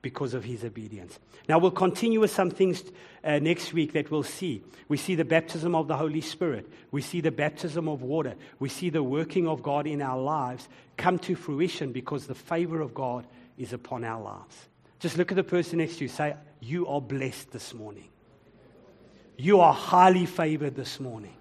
because 0.03 0.33
of 0.33 0.43
his 0.43 0.63
obedience. 0.63 1.17
Now, 1.49 1.57
we'll 1.57 1.71
continue 1.71 2.19
with 2.19 2.29
some 2.29 2.51
things 2.51 2.83
uh, 3.23 3.39
next 3.39 3.73
week 3.73 3.93
that 3.93 4.11
we'll 4.11 4.21
see. 4.21 4.61
We 4.89 4.97
see 4.97 5.15
the 5.15 5.25
baptism 5.25 5.73
of 5.73 5.87
the 5.87 5.95
Holy 5.95 6.21
Spirit, 6.21 6.69
we 6.91 7.01
see 7.01 7.21
the 7.21 7.31
baptism 7.31 7.87
of 7.87 8.03
water, 8.03 8.35
we 8.59 8.69
see 8.69 8.91
the 8.91 9.01
working 9.01 9.47
of 9.47 9.63
God 9.63 9.87
in 9.87 10.01
our 10.01 10.21
lives 10.21 10.67
come 10.97 11.17
to 11.19 11.35
fruition 11.35 11.91
because 11.93 12.27
the 12.27 12.35
favor 12.35 12.81
of 12.81 12.93
God 12.93 13.25
is 13.57 13.73
upon 13.73 14.03
our 14.03 14.21
lives. 14.21 14.67
Just 14.99 15.17
look 15.17 15.31
at 15.31 15.35
the 15.35 15.43
person 15.43 15.79
next 15.79 15.97
to 15.97 16.03
you. 16.03 16.09
Say, 16.09 16.35
You 16.59 16.85
are 16.87 17.01
blessed 17.01 17.51
this 17.51 17.73
morning. 17.73 18.09
You 19.37 19.61
are 19.61 19.73
highly 19.73 20.25
favored 20.25 20.75
this 20.75 20.99
morning. 20.99 21.33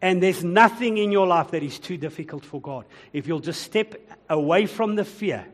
And 0.00 0.22
there's 0.22 0.42
nothing 0.42 0.98
in 0.98 1.12
your 1.12 1.26
life 1.26 1.50
that 1.50 1.62
is 1.62 1.78
too 1.78 1.96
difficult 1.96 2.44
for 2.44 2.60
God. 2.60 2.86
If 3.12 3.26
you'll 3.26 3.40
just 3.40 3.62
step 3.62 3.94
away 4.28 4.66
from 4.66 4.94
the 4.94 5.04
fear 5.04 5.46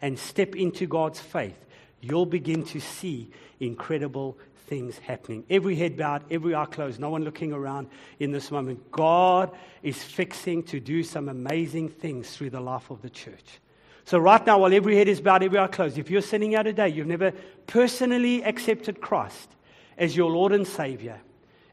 and 0.00 0.18
step 0.18 0.54
into 0.56 0.86
God's 0.86 1.20
faith, 1.20 1.56
you'll 2.00 2.26
begin 2.26 2.64
to 2.66 2.80
see 2.80 3.30
incredible 3.60 4.38
things 4.68 4.98
happening. 4.98 5.44
Every 5.48 5.74
head 5.74 5.96
bowed, 5.96 6.24
every 6.30 6.54
eye 6.54 6.66
closed, 6.66 7.00
no 7.00 7.10
one 7.10 7.24
looking 7.24 7.52
around 7.52 7.88
in 8.18 8.32
this 8.32 8.50
moment. 8.50 8.90
God 8.90 9.50
is 9.82 10.02
fixing 10.02 10.62
to 10.64 10.78
do 10.78 11.02
some 11.02 11.28
amazing 11.28 11.88
things 11.88 12.36
through 12.36 12.50
the 12.50 12.60
life 12.60 12.90
of 12.90 13.02
the 13.02 13.10
church. 13.10 13.60
So, 14.04 14.18
right 14.18 14.44
now, 14.46 14.58
while 14.60 14.72
every 14.72 14.96
head 14.96 15.08
is 15.08 15.20
bowed, 15.20 15.42
every 15.42 15.58
eye 15.58 15.66
closed, 15.66 15.98
if 15.98 16.10
you're 16.10 16.22
sitting 16.22 16.50
here 16.50 16.62
today, 16.62 16.88
you've 16.88 17.06
never 17.06 17.32
personally 17.66 18.42
accepted 18.42 19.00
Christ 19.00 19.50
as 19.98 20.16
your 20.16 20.30
Lord 20.30 20.52
and 20.52 20.66
Savior, 20.66 21.20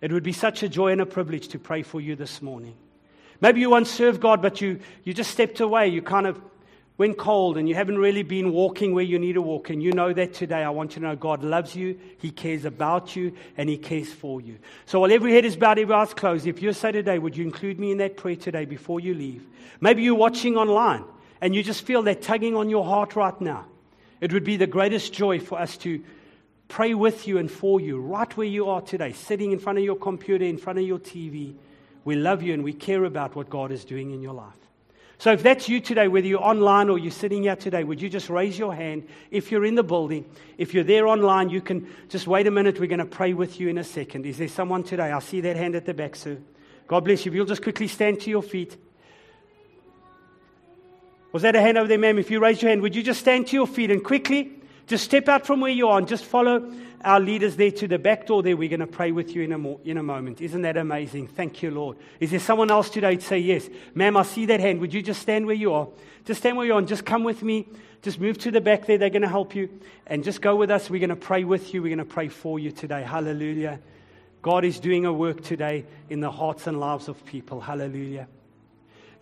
it 0.02 0.12
would 0.12 0.24
be 0.24 0.34
such 0.34 0.64
a 0.64 0.70
joy 0.70 0.92
and 0.92 1.02
a 1.02 1.06
privilege 1.06 1.48
to 1.50 1.60
pray 1.60 1.82
for 1.82 2.02
you 2.02 2.16
this 2.16 2.42
morning. 2.42 2.76
Maybe 3.40 3.62
you 3.62 3.70
once 3.70 3.90
served 3.90 4.22
God, 4.22 4.42
but 4.42 4.62
you, 4.62 4.80
you 5.04 5.14
just 5.14 5.32
stepped 5.32 5.60
away. 5.60 5.88
You 5.88 6.02
kind 6.02 6.28
of 6.28 6.42
went 6.98 7.18
cold 7.18 7.58
and 7.58 7.68
you 7.68 7.76
haven't 7.76 7.98
really 7.98 8.24
been 8.24 8.54
walking 8.54 8.94
where 8.94 9.04
you 9.04 9.20
need 9.20 9.34
to 9.34 9.42
walk. 9.42 9.70
And 9.70 9.84
you 9.84 9.92
know 9.92 10.14
that 10.14 10.34
today. 10.34 10.64
I 10.64 10.70
want 10.70 10.96
you 10.96 11.02
to 11.02 11.08
know 11.08 11.16
God 11.16 11.44
loves 11.44 11.76
you, 11.76 12.00
He 12.20 12.32
cares 12.32 12.66
about 12.66 13.16
you, 13.16 13.34
and 13.58 13.70
He 13.70 13.78
cares 13.78 14.12
for 14.12 14.40
you. 14.42 14.58
So 14.86 15.00
while 15.00 15.12
every 15.12 15.34
head 15.34 15.46
is 15.46 15.58
bowed, 15.58 15.80
every 15.80 15.94
eye's 15.94 16.14
closed, 16.14 16.48
if 16.48 16.62
you 16.62 16.72
say 16.74 16.92
today, 16.92 17.20
would 17.20 17.36
you 17.36 17.44
include 17.44 17.80
me 17.80 17.92
in 17.92 17.98
that 17.98 18.18
prayer 18.18 18.36
today 18.36 18.66
before 18.66 19.00
you 19.00 19.14
leave? 19.14 19.46
Maybe 19.82 20.04
you're 20.04 20.16
watching 20.16 20.56
online 20.56 21.04
and 21.42 21.54
you 21.54 21.64
just 21.64 21.86
feel 21.86 22.04
that 22.04 22.22
tugging 22.22 22.56
on 22.56 22.70
your 22.70 22.86
heart 22.86 23.16
right 23.16 23.40
now. 23.42 23.66
It 24.22 24.32
would 24.32 24.46
be 24.46 24.58
the 24.58 24.68
greatest 24.68 25.14
joy 25.14 25.40
for 25.40 25.60
us 25.60 25.78
to 25.78 26.02
pray 26.68 26.94
with 26.94 27.28
you 27.28 27.38
and 27.38 27.52
for 27.52 27.80
you 27.80 28.00
right 28.00 28.36
where 28.38 28.48
you 28.48 28.70
are 28.70 28.82
today, 28.82 29.12
sitting 29.12 29.52
in 29.52 29.60
front 29.60 29.78
of 29.78 29.84
your 29.84 29.98
computer, 29.98 30.46
in 30.46 30.58
front 30.58 30.80
of 30.80 30.86
your 30.86 31.00
TV. 31.00 31.54
We 32.06 32.16
love 32.16 32.42
you 32.42 32.54
and 32.54 32.64
we 32.64 32.74
care 32.74 33.04
about 33.04 33.36
what 33.36 33.50
God 33.50 33.72
is 33.72 33.84
doing 33.84 34.12
in 34.12 34.22
your 34.22 34.34
life. 34.34 34.65
So, 35.26 35.32
if 35.32 35.42
that's 35.42 35.68
you 35.68 35.80
today, 35.80 36.08
whether 36.08 36.28
you're 36.28 36.40
online 36.40 36.88
or 36.88 37.00
you're 37.00 37.10
sitting 37.10 37.42
here 37.42 37.56
today, 37.56 37.84
would 37.84 38.00
you 38.00 38.10
just 38.10 38.30
raise 38.30 38.60
your 38.60 38.76
hand? 38.76 39.08
If 39.32 39.52
you're 39.52 39.66
in 39.66 39.74
the 39.74 39.82
building, 39.82 40.30
if 40.60 40.72
you're 40.72 40.84
there 40.84 41.08
online, 41.08 41.50
you 41.50 41.62
can 41.62 41.92
just 42.10 42.28
wait 42.28 42.46
a 42.46 42.52
minute. 42.52 42.80
We're 42.80 42.86
going 42.86 43.00
to 43.00 43.06
pray 43.06 43.34
with 43.34 43.60
you 43.60 43.68
in 43.68 43.80
a 43.80 43.84
second. 43.84 44.28
Is 44.28 44.38
there 44.38 44.48
someone 44.48 44.84
today? 44.84 45.12
I 45.12 45.18
see 45.18 45.42
that 45.42 45.56
hand 45.56 45.74
at 45.74 45.88
the 45.88 45.96
back, 45.96 46.16
sir. 46.16 46.38
God 46.88 47.06
bless 47.06 47.26
you. 47.26 47.32
If 47.32 47.36
you'll 47.38 47.48
just 47.48 47.64
quickly 47.64 47.88
stand 47.88 48.22
to 48.22 48.30
your 48.30 48.44
feet. 48.44 48.78
Was 51.32 51.42
that 51.42 51.56
a 51.56 51.60
hand 51.60 51.80
over 51.80 51.88
there, 51.88 51.98
ma'am? 51.98 52.20
If 52.20 52.30
you 52.30 52.40
raise 52.40 52.62
your 52.62 52.70
hand, 52.70 52.84
would 52.84 52.96
you 52.96 53.02
just 53.02 53.22
stand 53.22 53.48
to 53.48 53.56
your 53.56 53.66
feet 53.66 53.90
and 53.90 54.04
quickly 54.04 54.55
just 54.88 55.04
step 55.04 55.28
out 55.28 55.46
from 55.46 55.62
where 55.62 55.72
you 55.72 55.88
are 55.88 55.98
and 55.98 56.08
just 56.08 56.26
follow 56.26 56.72
our 57.04 57.20
leaders 57.20 57.56
there 57.56 57.72
to 57.72 57.88
the 57.88 58.00
back 58.00 58.28
door 58.28 58.42
there. 58.44 58.58
We're 58.58 58.70
going 58.70 58.80
to 58.80 58.88
pray 58.88 59.12
with 59.12 59.36
you 59.36 59.44
in 59.44 59.52
a, 59.52 59.58
mo- 59.58 59.80
in 59.84 59.98
a 59.98 60.04
moment. 60.04 60.42
Isn't 60.42 60.64
that 60.64 60.78
amazing? 60.78 61.28
Thank 61.28 61.62
you, 61.62 61.72
Lord. 61.72 61.98
Is 62.20 62.32
there 62.32 62.40
someone 62.40 62.72
else 62.72 62.90
today 62.90 63.16
to 63.16 63.22
say 63.22 63.40
yes? 63.40 63.70
Ma'am, 63.94 64.18
I 64.18 64.24
see 64.24 64.48
that 64.48 64.60
hand. 64.60 64.80
Would 64.82 64.94
you 64.94 65.02
just 65.02 65.22
stand 65.22 65.46
where 65.46 65.56
you 65.56 65.74
are? 65.74 65.88
Just 66.26 66.42
stand 66.42 66.58
where 66.58 66.66
you 66.66 66.74
are 66.74 66.80
and 66.80 66.88
just 66.88 67.06
come 67.06 67.24
with 67.24 67.44
me. 67.44 67.68
Just 68.02 68.20
move 68.20 68.38
to 68.40 68.52
the 68.52 68.62
back 68.62 68.86
there. 68.86 68.98
They're 68.98 69.10
going 69.10 69.22
to 69.22 69.28
help 69.28 69.56
you. 69.56 69.70
And 70.08 70.24
just 70.24 70.42
go 70.42 70.56
with 70.56 70.72
us. 70.72 70.90
We're 70.90 71.00
going 71.00 71.10
to 71.10 71.16
pray 71.16 71.44
with 71.44 71.74
you. 71.74 71.82
We're 71.82 71.96
going 71.96 72.00
to 72.00 72.14
pray 72.14 72.28
for 72.28 72.60
you 72.60 72.72
today. 72.72 73.04
Hallelujah. 73.04 73.80
God 74.42 74.64
is 74.64 74.80
doing 74.80 75.06
a 75.06 75.14
work 75.14 75.44
today 75.44 75.86
in 76.10 76.20
the 76.20 76.30
hearts 76.30 76.68
and 76.68 76.80
lives 76.80 77.08
of 77.08 77.24
people. 77.26 77.60
Hallelujah. 77.60 78.28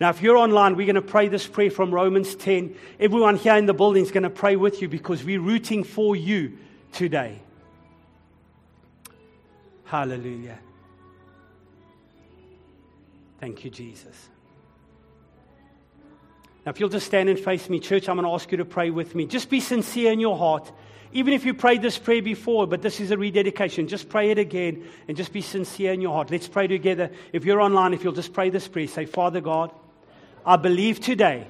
Now, 0.04 0.10
if 0.10 0.20
you're 0.20 0.36
online, 0.36 0.76
we're 0.76 0.84
going 0.84 0.96
to 0.96 1.00
pray 1.00 1.28
this 1.28 1.46
prayer 1.46 1.70
from 1.70 1.90
Romans 1.90 2.34
10. 2.34 2.76
Everyone 3.00 3.36
here 3.36 3.56
in 3.56 3.64
the 3.64 3.72
building 3.72 4.02
is 4.02 4.10
going 4.10 4.24
to 4.24 4.28
pray 4.28 4.54
with 4.54 4.82
you 4.82 4.86
because 4.86 5.24
we're 5.24 5.40
rooting 5.40 5.82
for 5.82 6.14
you 6.14 6.58
today. 6.92 7.40
Hallelujah. 9.84 10.58
Thank 13.40 13.64
you, 13.64 13.70
Jesus. 13.70 14.28
Now, 16.66 16.72
if 16.72 16.80
you'll 16.80 16.90
just 16.90 17.06
stand 17.06 17.30
and 17.30 17.40
face 17.40 17.70
me, 17.70 17.80
church, 17.80 18.06
I'm 18.06 18.16
going 18.16 18.28
to 18.28 18.34
ask 18.34 18.52
you 18.52 18.58
to 18.58 18.66
pray 18.66 18.90
with 18.90 19.14
me. 19.14 19.24
Just 19.24 19.48
be 19.48 19.60
sincere 19.60 20.12
in 20.12 20.20
your 20.20 20.36
heart. 20.36 20.70
Even 21.14 21.32
if 21.32 21.46
you 21.46 21.54
prayed 21.54 21.80
this 21.80 21.96
prayer 21.96 22.20
before, 22.20 22.66
but 22.66 22.82
this 22.82 23.00
is 23.00 23.10
a 23.10 23.16
rededication, 23.16 23.88
just 23.88 24.10
pray 24.10 24.30
it 24.30 24.38
again 24.38 24.84
and 25.08 25.16
just 25.16 25.32
be 25.32 25.40
sincere 25.40 25.94
in 25.94 26.02
your 26.02 26.12
heart. 26.12 26.30
Let's 26.30 26.46
pray 26.46 26.66
together. 26.66 27.10
If 27.32 27.46
you're 27.46 27.62
online, 27.62 27.94
if 27.94 28.04
you'll 28.04 28.12
just 28.12 28.34
pray 28.34 28.50
this 28.50 28.68
prayer, 28.68 28.86
say, 28.86 29.06
Father 29.06 29.40
God, 29.40 29.72
I 30.46 30.56
believe 30.56 31.00
today 31.00 31.46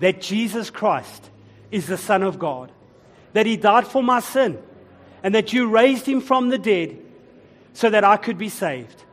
that 0.00 0.20
Jesus 0.20 0.70
Christ 0.70 1.30
is 1.70 1.86
the 1.86 1.98
Son 1.98 2.22
of 2.22 2.38
God, 2.38 2.72
that 3.32 3.46
He 3.46 3.56
died 3.56 3.86
for 3.86 4.02
my 4.02 4.20
sin, 4.20 4.62
and 5.22 5.34
that 5.34 5.52
you 5.52 5.68
raised 5.68 6.06
Him 6.06 6.20
from 6.20 6.48
the 6.48 6.58
dead 6.58 6.98
so 7.72 7.90
that 7.90 8.04
I 8.04 8.16
could 8.16 8.38
be 8.38 8.48
saved. 8.48 9.04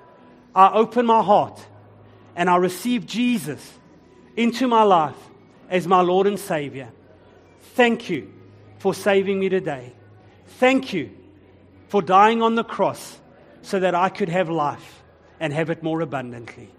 I 0.53 0.71
open 0.71 1.05
my 1.05 1.21
heart 1.21 1.59
and 2.35 2.49
I 2.49 2.57
receive 2.57 3.05
Jesus 3.05 3.73
into 4.35 4.67
my 4.67 4.83
life 4.83 5.17
as 5.69 5.88
my 5.88 6.01
Lord 6.01 6.27
and 6.27 6.39
Savior. 6.39 6.89
Thank 7.73 8.09
you 8.09 8.31
for 8.79 8.93
saving 8.93 9.39
me 9.39 9.49
today. 9.49 9.93
Thank 10.59 10.93
you 10.93 11.11
for 11.88 12.01
dying 12.01 12.41
on 12.41 12.55
the 12.55 12.63
cross 12.63 13.19
so 13.61 13.79
that 13.79 13.95
I 13.95 14.09
could 14.09 14.29
have 14.29 14.49
life 14.49 15.03
and 15.39 15.51
have 15.51 15.69
it 15.69 15.83
more 15.83 16.01
abundantly. 16.01 16.69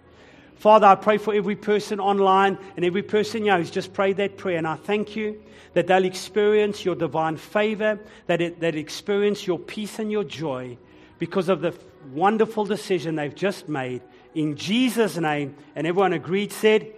Father, 0.56 0.86
I 0.86 0.94
pray 0.94 1.18
for 1.18 1.34
every 1.34 1.56
person 1.56 2.00
online 2.00 2.58
and 2.76 2.84
every 2.84 3.02
person 3.02 3.44
here 3.44 3.56
who's 3.58 3.70
just 3.70 3.92
prayed 3.92 4.16
that 4.16 4.36
prayer. 4.36 4.58
And 4.58 4.66
I 4.66 4.76
thank 4.76 5.14
you 5.14 5.42
that 5.74 5.86
they'll 5.86 6.04
experience 6.04 6.84
your 6.84 6.94
divine 6.94 7.36
favor, 7.36 7.98
that 8.26 8.40
it, 8.40 8.60
that 8.60 8.74
experience 8.74 9.46
your 9.46 9.58
peace 9.58 9.98
and 9.98 10.10
your 10.10 10.24
joy 10.24 10.78
because 11.18 11.48
of 11.50 11.60
the 11.60 11.74
wonderful 12.12 12.64
decision 12.64 13.16
they've 13.16 13.34
just 13.34 13.68
made. 13.68 14.00
In 14.34 14.56
Jesus' 14.56 15.16
name. 15.16 15.54
And 15.74 15.86
everyone 15.86 16.14
agreed, 16.14 16.52
said, 16.52 16.92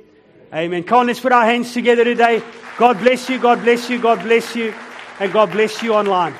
Amen. 0.54 0.82
Come 0.84 1.00
on, 1.00 1.06
let's 1.08 1.20
put 1.20 1.32
our 1.32 1.44
hands 1.44 1.74
together 1.74 2.04
today. 2.04 2.42
God 2.78 2.98
bless 3.00 3.28
you, 3.28 3.38
God 3.38 3.62
bless 3.62 3.90
you, 3.90 4.00
God 4.00 4.22
bless 4.22 4.56
you, 4.56 4.72
and 5.20 5.30
God 5.30 5.50
bless 5.50 5.82
you 5.82 5.92
online. 5.92 6.34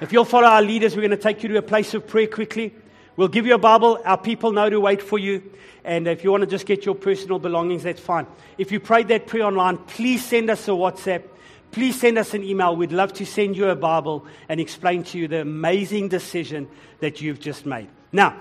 If 0.00 0.12
you'll 0.12 0.24
follow 0.24 0.46
our 0.46 0.62
leaders, 0.62 0.94
we're 0.94 1.02
going 1.02 1.10
to 1.10 1.16
take 1.16 1.42
you 1.42 1.48
to 1.48 1.56
a 1.56 1.62
place 1.62 1.92
of 1.94 2.06
prayer 2.06 2.28
quickly. 2.28 2.72
We'll 3.16 3.26
give 3.26 3.46
you 3.46 3.54
a 3.54 3.58
Bible. 3.58 4.00
Our 4.04 4.16
people 4.16 4.52
know 4.52 4.70
to 4.70 4.78
wait 4.78 5.02
for 5.02 5.18
you. 5.18 5.42
And 5.88 6.06
if 6.06 6.22
you 6.22 6.30
want 6.30 6.42
to 6.42 6.46
just 6.46 6.66
get 6.66 6.84
your 6.84 6.94
personal 6.94 7.38
belongings, 7.38 7.84
that's 7.84 7.98
fine. 7.98 8.26
If 8.58 8.70
you 8.70 8.78
prayed 8.78 9.08
that 9.08 9.26
prayer 9.26 9.44
online, 9.44 9.78
please 9.78 10.22
send 10.22 10.50
us 10.50 10.68
a 10.68 10.72
WhatsApp. 10.72 11.22
Please 11.70 11.98
send 11.98 12.18
us 12.18 12.34
an 12.34 12.44
email. 12.44 12.76
We'd 12.76 12.92
love 12.92 13.14
to 13.14 13.24
send 13.24 13.56
you 13.56 13.70
a 13.70 13.74
Bible 13.74 14.26
and 14.50 14.60
explain 14.60 15.02
to 15.04 15.18
you 15.18 15.28
the 15.28 15.40
amazing 15.40 16.08
decision 16.08 16.68
that 17.00 17.22
you've 17.22 17.40
just 17.40 17.64
made. 17.64 17.88
Now, 18.12 18.38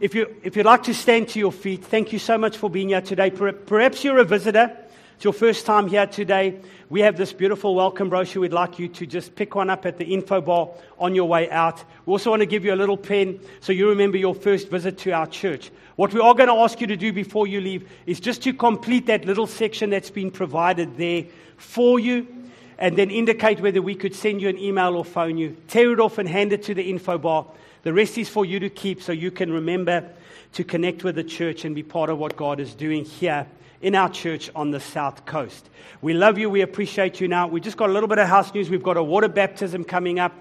if, 0.00 0.14
you, 0.14 0.36
if 0.42 0.56
you'd 0.56 0.64
like 0.64 0.84
to 0.84 0.94
stand 0.94 1.28
to 1.28 1.38
your 1.38 1.52
feet, 1.52 1.84
thank 1.84 2.14
you 2.14 2.18
so 2.18 2.38
much 2.38 2.56
for 2.56 2.70
being 2.70 2.88
here 2.88 3.02
today. 3.02 3.28
Perhaps 3.28 4.02
you're 4.02 4.18
a 4.18 4.24
visitor. 4.24 4.74
It's 5.16 5.24
your 5.24 5.32
first 5.32 5.64
time 5.64 5.88
here 5.88 6.06
today. 6.06 6.60
We 6.90 7.00
have 7.00 7.16
this 7.16 7.32
beautiful 7.32 7.74
welcome 7.74 8.10
brochure. 8.10 8.42
We'd 8.42 8.52
like 8.52 8.78
you 8.78 8.86
to 8.88 9.06
just 9.06 9.34
pick 9.34 9.54
one 9.54 9.70
up 9.70 9.86
at 9.86 9.96
the 9.96 10.04
info 10.04 10.42
bar 10.42 10.68
on 10.98 11.14
your 11.14 11.26
way 11.26 11.48
out. 11.48 11.82
We 12.04 12.10
also 12.10 12.28
want 12.28 12.40
to 12.40 12.46
give 12.46 12.66
you 12.66 12.74
a 12.74 12.76
little 12.76 12.98
pen 12.98 13.40
so 13.60 13.72
you 13.72 13.88
remember 13.88 14.18
your 14.18 14.34
first 14.34 14.68
visit 14.68 14.98
to 14.98 15.12
our 15.12 15.26
church. 15.26 15.70
What 15.96 16.12
we 16.12 16.20
are 16.20 16.34
going 16.34 16.50
to 16.50 16.56
ask 16.56 16.82
you 16.82 16.86
to 16.88 16.98
do 16.98 17.14
before 17.14 17.46
you 17.46 17.62
leave 17.62 17.88
is 18.04 18.20
just 18.20 18.42
to 18.42 18.52
complete 18.52 19.06
that 19.06 19.24
little 19.24 19.46
section 19.46 19.88
that's 19.88 20.10
been 20.10 20.30
provided 20.30 20.98
there 20.98 21.24
for 21.56 21.98
you 21.98 22.26
and 22.76 22.98
then 22.98 23.10
indicate 23.10 23.60
whether 23.60 23.80
we 23.80 23.94
could 23.94 24.14
send 24.14 24.42
you 24.42 24.50
an 24.50 24.58
email 24.58 24.96
or 24.96 25.04
phone 25.06 25.38
you. 25.38 25.56
Tear 25.68 25.94
it 25.94 25.98
off 25.98 26.18
and 26.18 26.28
hand 26.28 26.52
it 26.52 26.62
to 26.64 26.74
the 26.74 26.90
info 26.90 27.16
bar. 27.16 27.46
The 27.84 27.94
rest 27.94 28.18
is 28.18 28.28
for 28.28 28.44
you 28.44 28.60
to 28.60 28.68
keep 28.68 29.02
so 29.02 29.12
you 29.12 29.30
can 29.30 29.50
remember 29.50 30.10
to 30.52 30.62
connect 30.62 31.04
with 31.04 31.14
the 31.14 31.24
church 31.24 31.64
and 31.64 31.74
be 31.74 31.82
part 31.82 32.10
of 32.10 32.18
what 32.18 32.36
God 32.36 32.60
is 32.60 32.74
doing 32.74 33.06
here 33.06 33.46
in 33.80 33.94
our 33.94 34.08
church 34.08 34.50
on 34.54 34.70
the 34.70 34.80
south 34.80 35.26
coast. 35.26 35.68
We 36.02 36.14
love 36.14 36.38
you. 36.38 36.50
We 36.50 36.62
appreciate 36.62 37.20
you 37.20 37.28
now. 37.28 37.46
We 37.46 37.60
just 37.60 37.76
got 37.76 37.90
a 37.90 37.92
little 37.92 38.08
bit 38.08 38.18
of 38.18 38.28
house 38.28 38.52
news. 38.52 38.70
We've 38.70 38.82
got 38.82 38.96
a 38.96 39.02
water 39.02 39.28
baptism 39.28 39.84
coming 39.84 40.18
up. 40.18 40.32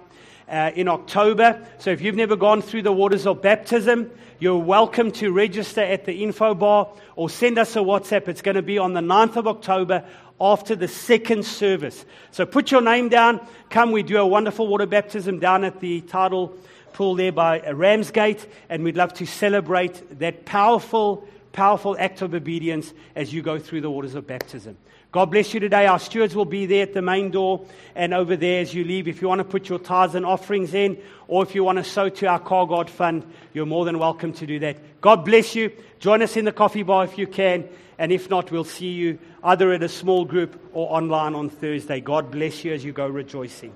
Uh, 0.48 0.70
in 0.76 0.88
October. 0.88 1.60
So 1.80 1.90
if 1.90 2.02
you've 2.02 2.14
never 2.14 2.36
gone 2.36 2.62
through 2.62 2.84
the 2.84 2.92
waters 2.92 3.26
of 3.26 3.42
baptism, 3.42 4.12
you're 4.38 4.60
welcome 4.60 5.10
to 5.14 5.32
register 5.32 5.82
at 5.82 6.06
the 6.06 6.22
info 6.22 6.54
bar 6.54 6.94
or 7.16 7.32
send 7.32 7.58
us 7.58 7.76
a 7.76 7.80
WhatsApp. 7.80 8.28
It's 8.28 8.44
going 8.44 8.54
to 8.54 8.62
be 8.62 8.78
on 8.78 8.94
the 8.94 9.02
9th 9.02 9.38
of 9.38 9.48
October 9.48 10.06
after 10.40 10.76
the 10.76 10.88
second 10.88 11.46
service. 11.46 12.06
So 12.30 12.46
put 12.46 12.70
your 12.70 12.82
name 12.82 13.10
down. 13.10 13.46
Come, 13.72 13.92
we 13.92 14.04
do 14.04 14.18
a 14.18 14.28
wonderful 14.28 14.68
water 14.68 14.86
baptism 14.86 15.40
down 15.40 15.64
at 15.64 15.80
the 15.80 16.02
tidal 16.02 16.56
pool 16.94 17.16
there 17.16 17.32
by 17.32 17.60
Ramsgate, 17.72 18.48
and 18.70 18.84
we'd 18.84 18.98
love 18.98 19.14
to 19.16 19.26
celebrate 19.26 20.20
that 20.20 20.46
powerful 20.46 21.28
powerful 21.56 21.96
act 21.98 22.22
of 22.22 22.34
obedience 22.34 22.94
as 23.16 23.34
you 23.34 23.42
go 23.42 23.58
through 23.58 23.80
the 23.80 23.90
waters 23.90 24.14
of 24.14 24.28
baptism. 24.28 24.78
God 25.14 25.32
bless 25.32 25.54
you 25.54 25.62
today. 25.62 25.88
Our 25.88 26.00
stewards 26.00 26.36
will 26.36 26.44
be 26.44 26.66
there 26.66 26.84
at 26.84 26.94
the 26.94 27.02
main 27.02 27.32
door 27.32 27.66
and 27.96 28.14
over 28.14 28.36
there 28.36 28.60
as 28.60 28.74
you 28.74 28.84
leave. 28.84 29.08
If 29.08 29.22
you 29.22 29.30
want 29.30 29.40
to 29.40 29.46
put 29.46 29.70
your 29.70 29.80
tithes 29.80 30.16
and 30.16 30.26
offerings 30.26 30.74
in, 30.74 31.02
or 31.30 31.44
if 31.44 31.56
you 31.56 31.64
want 31.64 31.78
to 31.78 31.86
sow 31.86 32.10
to 32.10 32.28
our 32.28 32.40
Car 32.40 32.68
God 32.68 32.90
Fund, 32.90 33.26
you're 33.54 33.66
more 33.66 33.86
than 33.86 33.98
welcome 33.98 34.34
to 34.34 34.46
do 34.46 34.60
that. 34.60 35.00
God 35.00 35.24
bless 35.24 35.56
you. 35.56 35.72
Join 36.00 36.22
us 36.22 36.36
in 36.36 36.44
the 36.44 36.52
coffee 36.52 36.84
bar 36.84 37.06
if 37.06 37.18
you 37.18 37.26
can. 37.26 37.70
And 37.98 38.12
if 38.12 38.30
not, 38.30 38.52
we'll 38.52 38.66
see 38.66 38.92
you 38.92 39.18
either 39.42 39.72
at 39.72 39.82
a 39.82 39.88
small 39.88 40.26
group 40.26 40.60
or 40.74 40.94
online 40.94 41.36
on 41.36 41.50
Thursday. 41.50 42.02
God 42.02 42.32
bless 42.32 42.66
you 42.66 42.74
as 42.74 42.84
you 42.84 42.92
go 42.92 43.08
rejoicing. 43.08 43.74